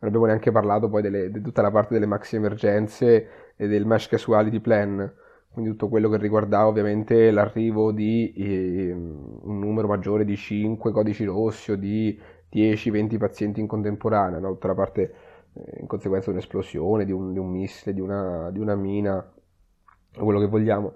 [0.01, 4.09] abbiamo neanche parlato poi delle, di tutta la parte delle maxi emergenze e del mesh
[4.09, 5.13] casuality plan.
[5.51, 11.25] Quindi tutto quello che riguardava ovviamente l'arrivo di eh, un numero maggiore di 5 codici
[11.25, 12.17] rossi o di
[12.53, 14.53] 10-20 pazienti in contemporanea, no?
[14.53, 15.15] tutta la parte
[15.53, 19.33] eh, in conseguenza di un'esplosione, di un, di un missile, di una, di una mina,
[20.17, 20.95] quello che vogliamo.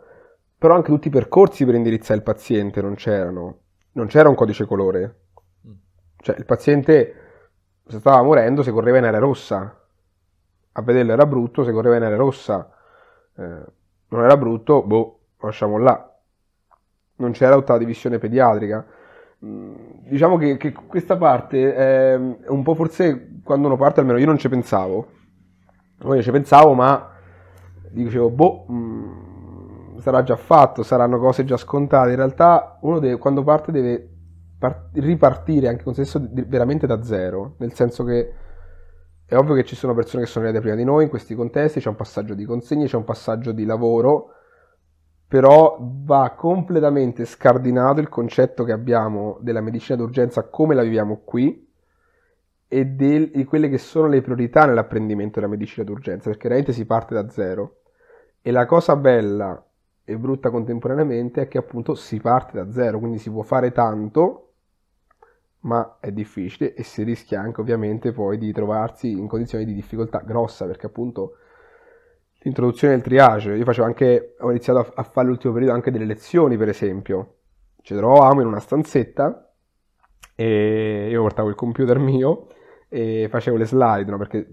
[0.57, 3.59] Però anche tutti i percorsi per indirizzare il paziente non c'erano.
[3.93, 5.21] Non c'era un codice colore.
[5.67, 5.73] Mm.
[6.17, 7.15] Cioè il paziente
[7.87, 9.81] se stava morendo se correva in area rossa.
[10.75, 12.73] A vederlo era brutto, se correva in area rossa
[13.37, 13.65] eh,
[14.09, 16.09] non era brutto, boh, lasciamo là.
[17.17, 18.85] Non c'era tutta la divisione pediatrica
[19.43, 24.39] diciamo che, che, questa parte è un po' forse quando uno parte, almeno io non
[24.39, 25.09] ci pensavo.
[26.05, 27.11] Io ci pensavo, ma
[27.91, 32.11] dicevo, boh, mm, sarà già fatto, saranno cose già scontate.
[32.11, 34.09] In realtà uno deve, quando parte deve
[34.59, 38.33] par- ripartire anche con se stesso veramente da zero, nel senso che
[39.27, 41.81] è ovvio che ci sono persone che sono arrivate prima di noi in questi contesti,
[41.81, 44.35] c'è un passaggio di consegne, c'è un passaggio di lavoro,
[45.33, 51.73] però va completamente scardinato il concetto che abbiamo della medicina d'urgenza come la viviamo qui
[52.69, 56.85] e del- di quelle che sono le priorità nell'apprendimento della medicina d'urgenza, perché veramente si
[56.85, 57.77] parte da zero.
[58.43, 59.65] E la cosa bella
[60.05, 64.53] e brutta contemporaneamente è che appunto si parte da zero, quindi si può fare tanto,
[65.61, 70.19] ma è difficile e si rischia anche ovviamente poi di trovarsi in condizioni di difficoltà
[70.19, 71.37] grossa, perché appunto
[72.43, 76.05] l'introduzione del triage, io facevo anche, ho iniziato a, a fare l'ultimo periodo anche delle
[76.05, 77.35] lezioni, per esempio,
[77.83, 79.53] ci trovavamo in una stanzetta
[80.35, 82.49] e io portavo il computer mio
[82.89, 84.19] e facevo le slide, no?
[84.19, 84.47] perché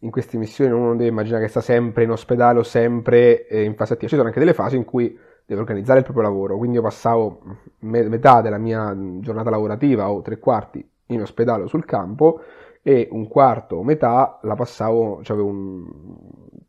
[0.00, 3.74] in queste missioni uno deve immaginare che sta sempre in ospedale o sempre eh, in
[3.74, 6.76] fase attiva, ci sono anche delle fasi in cui deve organizzare il proprio lavoro, quindi
[6.76, 7.40] io passavo
[7.80, 12.40] me- metà della mia giornata lavorativa o tre quarti in ospedale o sul campo
[12.82, 15.86] e un quarto o metà la passavo, cioè avevo un,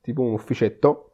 [0.06, 1.10] tipo un ufficetto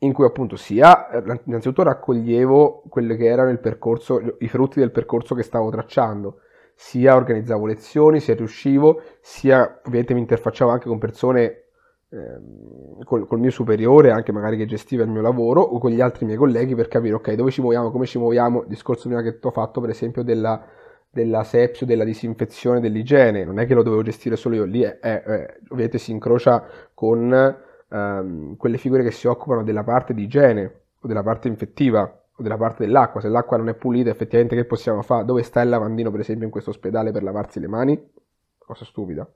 [0.00, 4.92] in cui appunto sia eh, innanzitutto raccoglievo quelli che erano il percorso, i frutti del
[4.92, 6.40] percorso che stavo tracciando,
[6.74, 11.64] sia organizzavo lezioni, sia riuscivo, sia ovviamente mi interfacciavo anche con persone
[12.10, 16.00] ehm, col, col mio superiore, anche magari che gestiva il mio lavoro, o con gli
[16.00, 19.22] altri miei colleghi per capire ok dove ci muoviamo, come ci muoviamo, il discorso prima
[19.22, 20.64] che ti ho fatto per esempio della,
[21.10, 25.00] della sepsio, della disinfezione, dell'igiene, non è che lo dovevo gestire solo io, lì è,
[25.00, 26.64] è, è, ovviamente si incrocia
[26.94, 32.02] con ehm, quelle figure che si occupano della parte di igiene o della parte infettiva
[32.02, 35.24] o della parte dell'acqua, se l'acqua non è pulita effettivamente che possiamo fare?
[35.24, 38.10] Dove sta il lavandino per esempio in questo ospedale per lavarsi le mani?
[38.58, 39.28] Cosa stupida.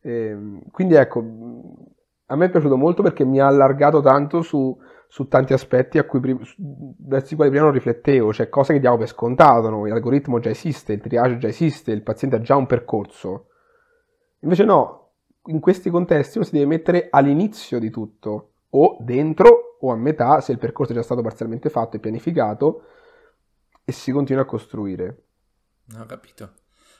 [0.00, 1.24] E, quindi ecco,
[2.26, 4.76] a me è piaciuto molto perché mi ha allargato tanto su,
[5.08, 9.08] su tanti aspetti cui, verso i quali prima non riflettevo, cioè cose che diamo per
[9.08, 9.86] scontato, no?
[9.86, 13.48] l'algoritmo già esiste, il triage già esiste, il paziente ha già un percorso.
[14.40, 15.05] Invece no,
[15.46, 20.40] in questi contesti uno si deve mettere all'inizio di tutto, o dentro o a metà
[20.40, 22.82] se il percorso è già stato parzialmente fatto e pianificato
[23.84, 25.22] e si continua a costruire.
[25.98, 26.54] Ho capito.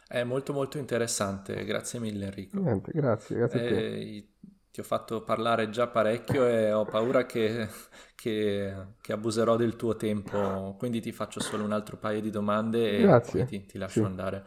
[0.06, 2.60] È molto molto interessante, grazie mille Enrico.
[2.60, 3.76] Niente, grazie, grazie a te.
[3.76, 4.28] Eh,
[4.70, 7.66] ti ho fatto parlare già parecchio e ho paura che,
[8.14, 12.98] che, che, abuserò del tuo tempo, quindi ti faccio solo un altro paio di domande
[12.98, 13.44] e grazie.
[13.44, 14.04] poi ti, ti lascio Sì.
[14.04, 14.44] andare.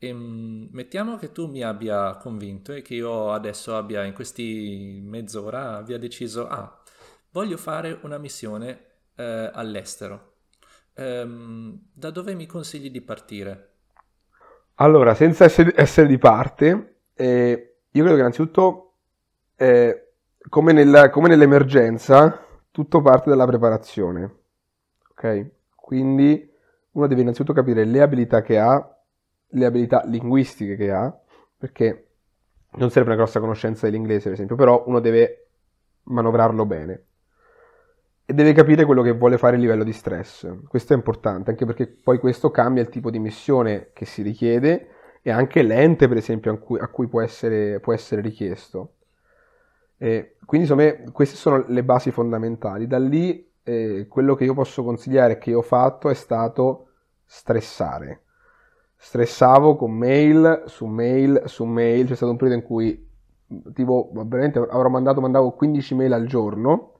[0.00, 5.76] Ehm, mettiamo che tu mi abbia convinto e che io adesso abbia in questi mezz'ora
[5.76, 6.80] abbia deciso, ah,
[7.30, 8.84] voglio fare una missione
[9.16, 10.34] eh, all'estero.
[10.94, 13.72] Ehm, da dove mi consigli di partire?
[14.76, 18.92] Allora, senza essere, essere di parte, eh, io credo che innanzitutto,
[19.56, 20.12] eh,
[20.48, 24.36] come, nella- come nell'emergenza, tutto parte dalla preparazione.
[25.10, 25.50] Ok?
[25.74, 26.48] Quindi
[26.92, 28.97] uno deve innanzitutto capire le abilità che ha,
[29.50, 31.16] le abilità linguistiche che ha,
[31.56, 32.08] perché
[32.72, 35.48] non serve una grossa conoscenza dell'inglese, per esempio, però uno deve
[36.04, 37.04] manovrarlo bene.
[38.24, 40.46] E deve capire quello che vuole fare a livello di stress.
[40.68, 44.88] Questo è importante, anche perché poi questo cambia il tipo di missione che si richiede
[45.22, 48.96] e anche l'ente, per esempio, a cui, a cui può essere, può essere richiesto.
[49.96, 52.86] E quindi, insomma, queste sono le basi fondamentali.
[52.86, 56.90] Da lì, eh, quello che io posso consigliare che io ho fatto è stato
[57.24, 58.24] stressare.
[59.00, 62.06] Stressavo con mail su mail su mail.
[62.06, 63.08] C'è stato un periodo in cui,
[63.72, 66.92] tipo, veramente avrò mandato, mandavo 15 mail al giorno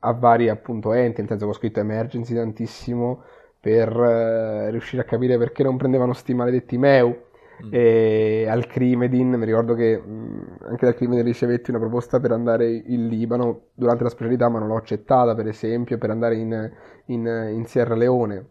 [0.00, 3.22] a vari appunto enti, nel senso che ho scritto emergency tantissimo
[3.58, 7.28] per eh, riuscire a capire perché non prendevano sti maledetti MEU
[7.62, 7.68] Mm.
[7.74, 12.70] e al Crimedin, mi ricordo che mh, anche dal Crimedin ricevetti una proposta per andare
[12.70, 16.72] in Libano durante la specialità, ma non l'ho accettata, per esempio, per andare in,
[17.06, 18.46] in, in Sierra Leone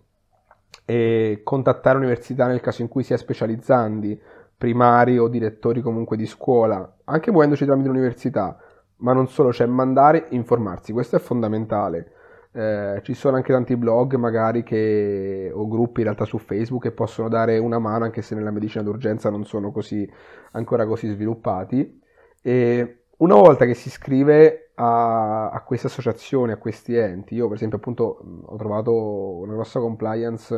[0.86, 4.20] e contattare università nel caso in cui si è specializzandi,
[4.58, 8.58] primari o direttori comunque di scuola, anche muovendoci tramite l'università,
[8.98, 12.14] ma non solo, cioè mandare, informarsi, questo è fondamentale.
[12.52, 16.92] Eh, ci sono anche tanti blog magari che, o gruppi in realtà su Facebook che
[16.92, 20.10] possono dare una mano anche se nella medicina d'urgenza non sono così,
[20.54, 22.02] ancora così sviluppati
[22.42, 27.58] e una volta che si iscrive a, a queste associazioni, a questi enti, io per
[27.58, 28.94] esempio appunto ho trovato
[29.40, 30.56] una grossa compliance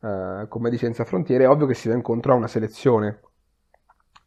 [0.00, 3.20] eh, con Medici Senza Frontiere, è ovvio che si va incontro a una selezione.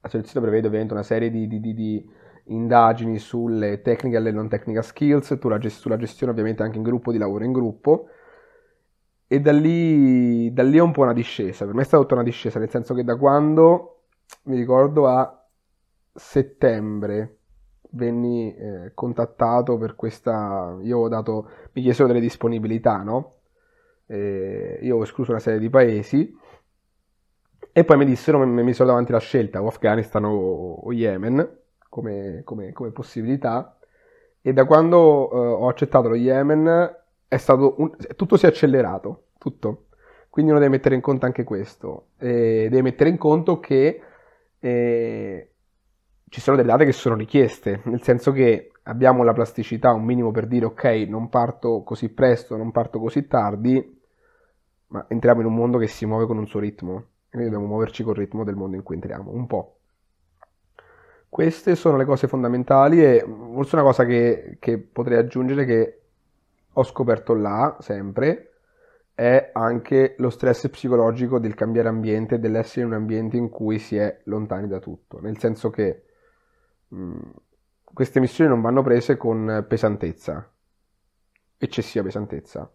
[0.02, 2.10] La selezione prevede ovviamente una serie di, di- di- di
[2.46, 5.38] indagini sulle technical e non technical skills,
[5.70, 8.08] sulla gestione ovviamente anche in gruppo, di lavoro in gruppo,
[9.28, 11.66] e da lì, da lì è un po' una discesa.
[11.66, 14.02] Per me è stata tutta una discesa, nel senso che da quando,
[14.44, 15.48] mi ricordo, a
[16.14, 17.38] settembre
[17.92, 20.78] venni eh, contattato per questa...
[20.82, 21.50] Io ho dato...
[21.74, 23.40] mi chiesero delle disponibilità, no?
[24.12, 26.38] eh, io ho escluso una serie di paesi
[27.72, 32.42] e poi mi dissero, mi misero davanti la scelta o Afghanistan o, o Yemen come,
[32.44, 33.78] come, come, possibilità
[34.42, 39.28] e da quando eh, ho accettato lo Yemen è stato un, tutto si è accelerato,
[39.38, 39.86] tutto.
[40.30, 42.08] Quindi uno deve mettere in conto anche questo.
[42.18, 44.02] E deve mettere in conto che
[44.60, 45.51] eh,
[46.32, 50.32] ci sono delle date che sono richieste, nel senso che abbiamo la plasticità, un minimo
[50.32, 54.00] per dire ok, non parto così presto, non parto così tardi,
[54.88, 57.04] ma entriamo in un mondo che si muove con un suo ritmo.
[57.30, 59.80] Quindi dobbiamo muoverci col ritmo del mondo in cui entriamo, un po'.
[61.28, 66.02] Queste sono le cose fondamentali e forse una cosa che, che potrei aggiungere che
[66.72, 68.54] ho scoperto là, sempre,
[69.14, 73.98] è anche lo stress psicologico del cambiare ambiente, dell'essere in un ambiente in cui si
[73.98, 75.20] è lontani da tutto.
[75.20, 76.04] Nel senso che
[77.84, 80.52] queste missioni non vanno prese con pesantezza,
[81.58, 82.72] eccessiva pesantezza,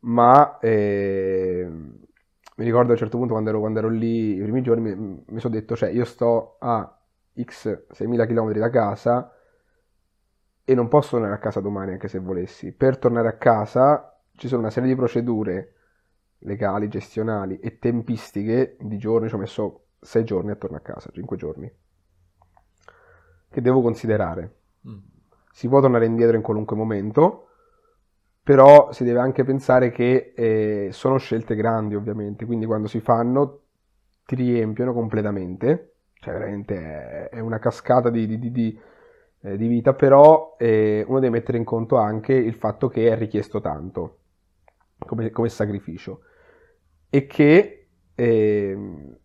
[0.00, 4.62] ma eh, mi ricordo a un certo punto quando ero, quando ero lì i primi
[4.62, 6.98] giorni mi, mi sono detto, cioè io sto a
[7.34, 9.32] x 6.000 km da casa
[10.64, 12.72] e non posso tornare a casa domani anche se volessi.
[12.72, 15.74] Per tornare a casa ci sono una serie di procedure
[16.38, 21.10] legali, gestionali e tempistiche di giorni, ci ho messo 6 giorni a tornare a casa,
[21.10, 21.72] 5 giorni,
[23.52, 24.56] che devo considerare.
[24.88, 24.98] Mm.
[25.52, 27.48] Si può tornare indietro in qualunque momento,
[28.42, 33.60] però si deve anche pensare che eh, sono scelte grandi ovviamente, quindi quando si fanno
[34.24, 38.80] ti riempiono completamente, cioè veramente è, una cascata di, di, di
[39.42, 43.16] eh, di vita, però eh, uno deve mettere in conto anche il fatto che è
[43.16, 44.18] richiesto tanto
[44.98, 46.22] come, come sacrificio
[47.10, 48.78] e che eh,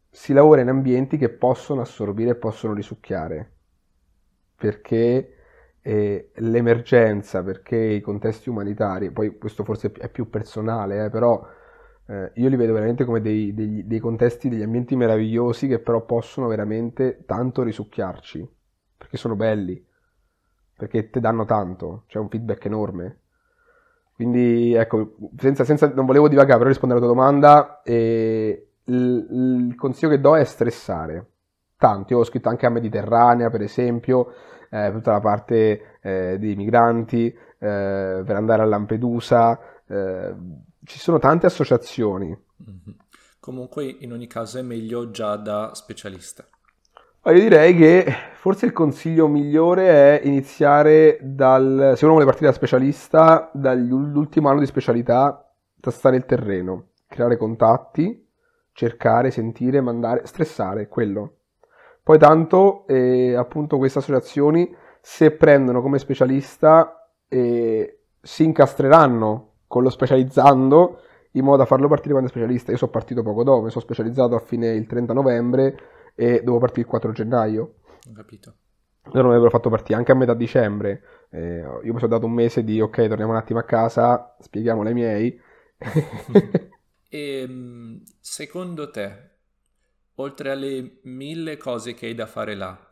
[0.10, 3.57] si lavora in ambienti che possono assorbire e possono risucchiare
[4.58, 5.36] perché
[5.82, 11.46] eh, l'emergenza, perché i contesti umanitari, poi questo forse è più personale, eh, però
[12.08, 16.04] eh, io li vedo veramente come dei, dei, dei contesti, degli ambienti meravigliosi che però
[16.06, 18.50] possono veramente tanto risucchiarci
[18.98, 19.86] perché sono belli
[20.78, 23.22] perché ti danno tanto, c'è un feedback enorme.
[24.14, 29.28] Quindi ecco, senza, senza, non volevo divagare, però rispondere alla tua domanda, eh, il,
[29.68, 31.32] il, consiglio che do è stressare.
[31.78, 34.34] Tanto, io ho scritto anche a Mediterranea, per esempio,
[34.70, 37.38] eh, tutta la parte eh, dei migranti, eh,
[38.26, 40.36] per andare a Lampedusa, eh,
[40.84, 42.28] ci sono tante associazioni.
[42.28, 42.98] Mm-hmm.
[43.40, 46.46] Comunque, in ogni caso, è meglio già da specialista.
[47.26, 48.06] Io direi che
[48.36, 49.88] forse il consiglio migliore
[50.20, 55.46] è iniziare dal, se uno vuole partire da specialista, dall'ultimo anno di specialità,
[55.80, 58.26] tastare il terreno, creare contatti,
[58.72, 61.37] cercare, sentire, mandare, stressare, quello.
[62.08, 69.90] Poi tanto, eh, appunto, queste associazioni, se prendono come specialista, eh, si incastreranno con lo
[69.90, 71.02] specializzando
[71.32, 72.72] in modo da farlo partire quando è specialista.
[72.72, 75.78] Io sono partito poco dopo, mi sono specializzato a fine il 30 novembre
[76.16, 77.74] e dovevo partire il 4 gennaio.
[78.08, 78.54] Ho capito.
[79.12, 81.02] Loro mi avrebbero fatto partire anche a metà dicembre.
[81.30, 84.82] Eh, io mi sono dato un mese di ok, torniamo un attimo a casa, spieghiamo
[84.82, 85.42] ai miei.
[87.10, 89.37] e ehm, secondo te,
[90.20, 92.90] oltre alle mille cose che hai da fare là,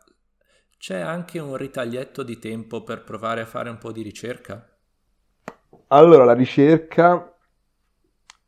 [0.77, 4.67] c'è anche un ritaglietto di tempo per provare a fare un po' di ricerca?
[5.87, 7.35] Allora, la ricerca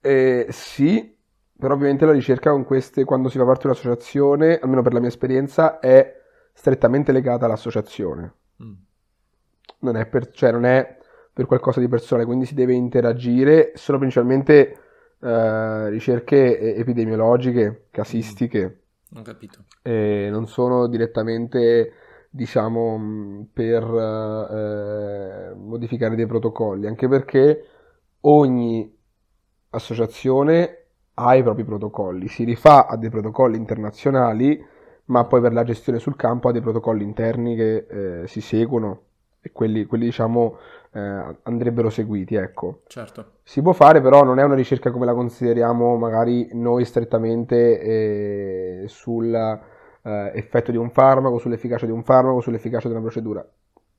[0.01, 1.15] eh, sì,
[1.57, 4.99] però ovviamente la ricerca con queste, quando si fa parte di un'associazione, almeno per la
[4.99, 6.15] mia esperienza, è
[6.53, 8.34] strettamente legata all'associazione.
[8.61, 8.73] Mm.
[9.80, 10.97] Non, è per, cioè non è
[11.34, 14.82] per qualcosa di personale, quindi si deve interagire, sono principalmente
[15.20, 18.82] eh, ricerche epidemiologiche, casistiche.
[19.13, 19.20] Mm.
[19.20, 19.63] Ho capito.
[19.82, 21.93] E non sono direttamente
[22.30, 27.65] diciamo per eh, modificare dei protocolli, anche perché
[28.22, 28.95] ogni
[29.72, 34.63] associazione ha i propri protocolli, si rifà a dei protocolli internazionali,
[35.05, 39.01] ma poi per la gestione sul campo ha dei protocolli interni che eh, si seguono
[39.41, 40.57] e quelli, quelli diciamo
[40.98, 42.82] eh, andrebbero seguiti, ecco.
[42.88, 43.34] Certo.
[43.43, 48.84] Si può fare, però non è una ricerca come la consideriamo magari noi strettamente eh,
[48.88, 53.48] sull'effetto di un farmaco, sull'efficacia di un farmaco, sull'efficacia di una procedura.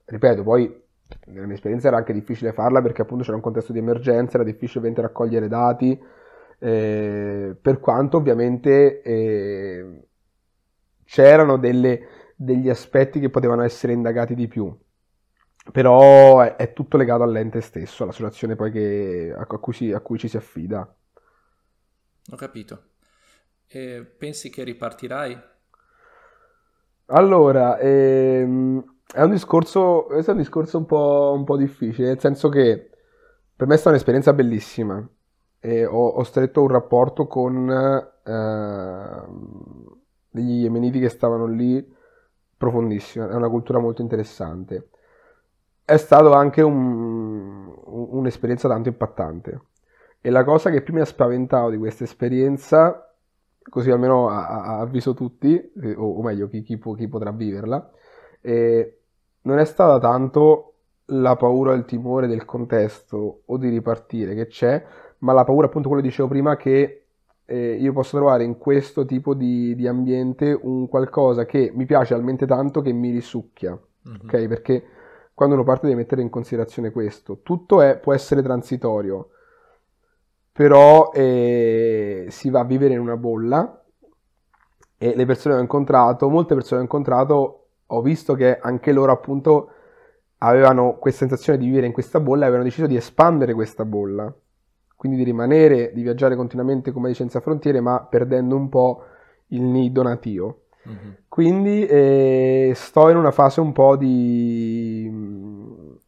[0.06, 0.86] Ripeto, poi
[1.26, 4.44] nella mia esperienza era anche difficile farla perché appunto c'era un contesto di emergenza, era
[4.44, 5.98] difficile raccogliere dati,
[6.58, 10.02] eh, per quanto ovviamente eh,
[11.04, 12.00] c'erano delle,
[12.34, 14.76] degli aspetti che potevano essere indagati di più.
[15.70, 20.00] Però è, è tutto legato all'ente stesso, alla situazione poi che, a, cui si, a
[20.00, 20.94] cui ci si affida.
[22.30, 22.82] Ho capito.
[23.66, 25.40] E pensi che ripartirai?
[27.06, 32.48] Allora, ehm, è un discorso, è un discorso un po', un po' difficile, nel senso
[32.48, 32.90] che
[33.54, 35.06] per me è stata un'esperienza bellissima,
[35.60, 39.22] e ho, ho stretto un rapporto con eh,
[40.30, 41.96] degli yemeniti che stavano lì
[42.56, 44.90] profondissimo, è una cultura molto interessante.
[45.88, 49.60] È stato anche un, un'esperienza tanto impattante.
[50.20, 53.10] E la cosa che più mi ha spaventato di questa esperienza,
[53.66, 57.90] così almeno ha, avviso tutti, eh, o, o meglio chi, chi, può, chi, potrà viverla,
[58.42, 58.98] eh,
[59.44, 60.74] non è stata tanto
[61.06, 64.84] la paura o il timore del contesto o di ripartire che c'è,
[65.20, 67.06] ma la paura, appunto, quello che dicevo prima, che
[67.46, 72.14] eh, io posso trovare in questo tipo di, di, ambiente un qualcosa che mi piace
[72.14, 74.20] talmente tanto che mi risucchia, mm-hmm.
[74.22, 74.48] ok?
[74.48, 74.84] Perché
[75.38, 77.42] quando uno parte deve mettere in considerazione questo.
[77.44, 79.28] Tutto è, può essere transitorio,
[80.50, 83.84] però eh, si va a vivere in una bolla
[84.98, 88.90] e le persone che ho incontrato, molte persone che ho incontrato, ho visto che anche
[88.90, 89.70] loro appunto
[90.38, 94.34] avevano questa sensazione di vivere in questa bolla e avevano deciso di espandere questa bolla
[94.98, 99.04] quindi di rimanere, di viaggiare continuamente come senza frontiere, ma perdendo un po'
[99.50, 100.62] il nido natio.
[100.86, 101.10] Mm-hmm.
[101.28, 105.10] Quindi eh, sto in una fase un po' di,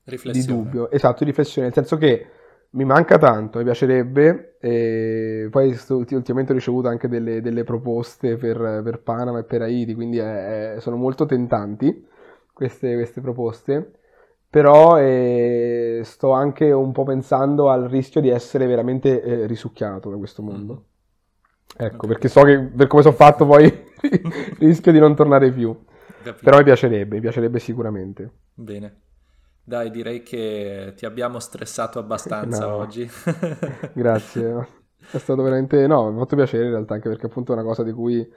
[0.05, 2.27] di dubbio, esatto, di riflessione, nel senso che
[2.71, 8.83] mi manca tanto, mi piacerebbe, e poi ultimamente ho ricevuto anche delle, delle proposte per,
[8.85, 12.07] per, Panama e per Haiti, quindi è, è, sono molto tentanti
[12.53, 13.93] queste, queste proposte
[14.51, 20.17] però eh, sto anche un po' pensando al rischio di essere veramente eh, risucchiato da
[20.17, 20.75] questo mondo.
[20.75, 20.89] Mm.
[21.77, 22.09] Ecco, okay.
[22.09, 23.90] perché so che per come sono fatto poi
[24.59, 25.77] rischio di non tornare più.
[26.23, 26.45] Capito.
[26.45, 28.31] Però mi piacerebbe, mi piacerebbe sicuramente.
[28.55, 29.01] Bene.
[29.63, 32.75] Dai, direi che ti abbiamo stressato abbastanza no.
[32.77, 33.09] oggi.
[33.95, 34.69] Grazie.
[35.11, 35.87] È stato veramente...
[35.87, 38.29] No, mi ha fatto piacere in realtà, anche perché appunto è una cosa di cui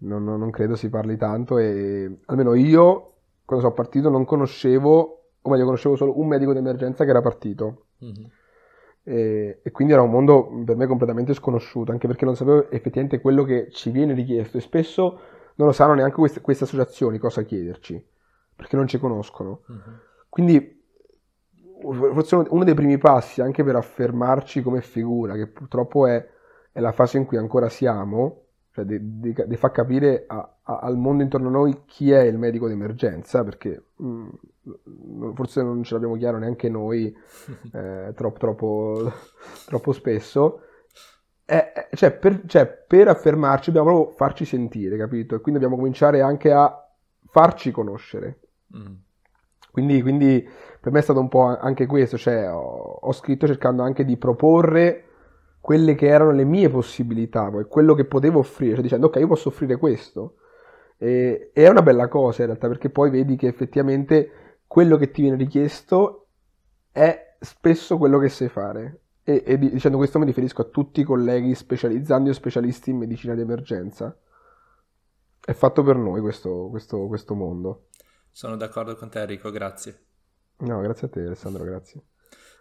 [0.00, 5.50] non, non credo si parli tanto e almeno io, quando sono partito, non conoscevo o
[5.50, 7.86] meglio conoscevo solo un medico di emergenza che era partito.
[8.04, 8.26] Mm-hmm.
[9.08, 13.22] E, e, quindi era un mondo per me completamente sconosciuto, anche perché non sapevo effettivamente
[13.22, 15.20] quello che ci viene richiesto e spesso
[15.54, 18.04] non lo sanno neanche queste, queste associazioni cosa chiederci,
[18.54, 19.62] perché non ci conoscono.
[19.72, 19.94] Mm-hmm.
[20.28, 20.82] Quindi
[21.80, 26.28] forse uno dei primi passi anche per affermarci come figura, che purtroppo è,
[26.70, 28.47] è la fase in cui ancora siamo,
[28.78, 32.20] cioè di, di, di far capire a, a, al mondo intorno a noi chi è
[32.20, 34.28] il medico d'emergenza, perché mh,
[34.68, 37.06] mm, forse non ce l'abbiamo chiaro neanche noi
[37.72, 39.12] eh, troppo, troppo,
[39.66, 40.60] troppo spesso.
[41.44, 45.34] Eh, cioè, per, cioè, per, affermarci dobbiamo proprio farci sentire, capito?
[45.34, 46.88] E quindi dobbiamo cominciare anche a
[47.30, 48.38] farci conoscere.
[48.76, 48.94] Mm.
[49.72, 50.48] Quindi, quindi,
[50.80, 54.16] per me è stato un po' anche questo, cioè ho, ho scritto cercando anche di
[54.16, 55.07] proporre
[55.68, 59.26] quelle che erano le mie possibilità, poi quello che potevo offrire, cioè dicendo ok, io
[59.26, 60.36] posso offrire questo.
[60.96, 65.10] E, e, è una bella cosa in realtà, perché poi vedi che effettivamente quello che
[65.10, 66.28] ti viene richiesto
[66.90, 69.00] è spesso quello che sai fare.
[69.22, 73.34] E, e dicendo questo mi riferisco a tutti i colleghi specializzandi o specialisti in medicina
[73.34, 74.18] di emergenza.
[75.38, 77.88] È fatto per noi questo, questo, questo mondo.
[78.30, 80.04] Sono d'accordo con te Enrico, grazie.
[80.60, 82.00] No, grazie a te Alessandro, grazie.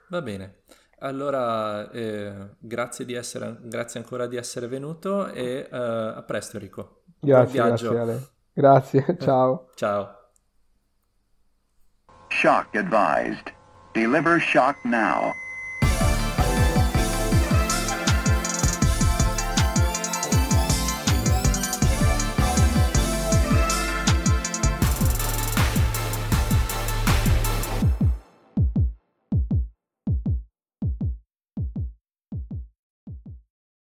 [0.10, 0.64] Va bene.
[1.00, 7.04] Allora, eh, grazie, di essere, grazie ancora di essere venuto e uh, a presto Enrico.
[7.20, 8.28] Grazie, grazie Ale.
[8.54, 9.70] Grazie, ciao.
[9.76, 10.16] ciao.
[12.30, 13.54] Shock advised.
[13.94, 15.32] Deliver shock now.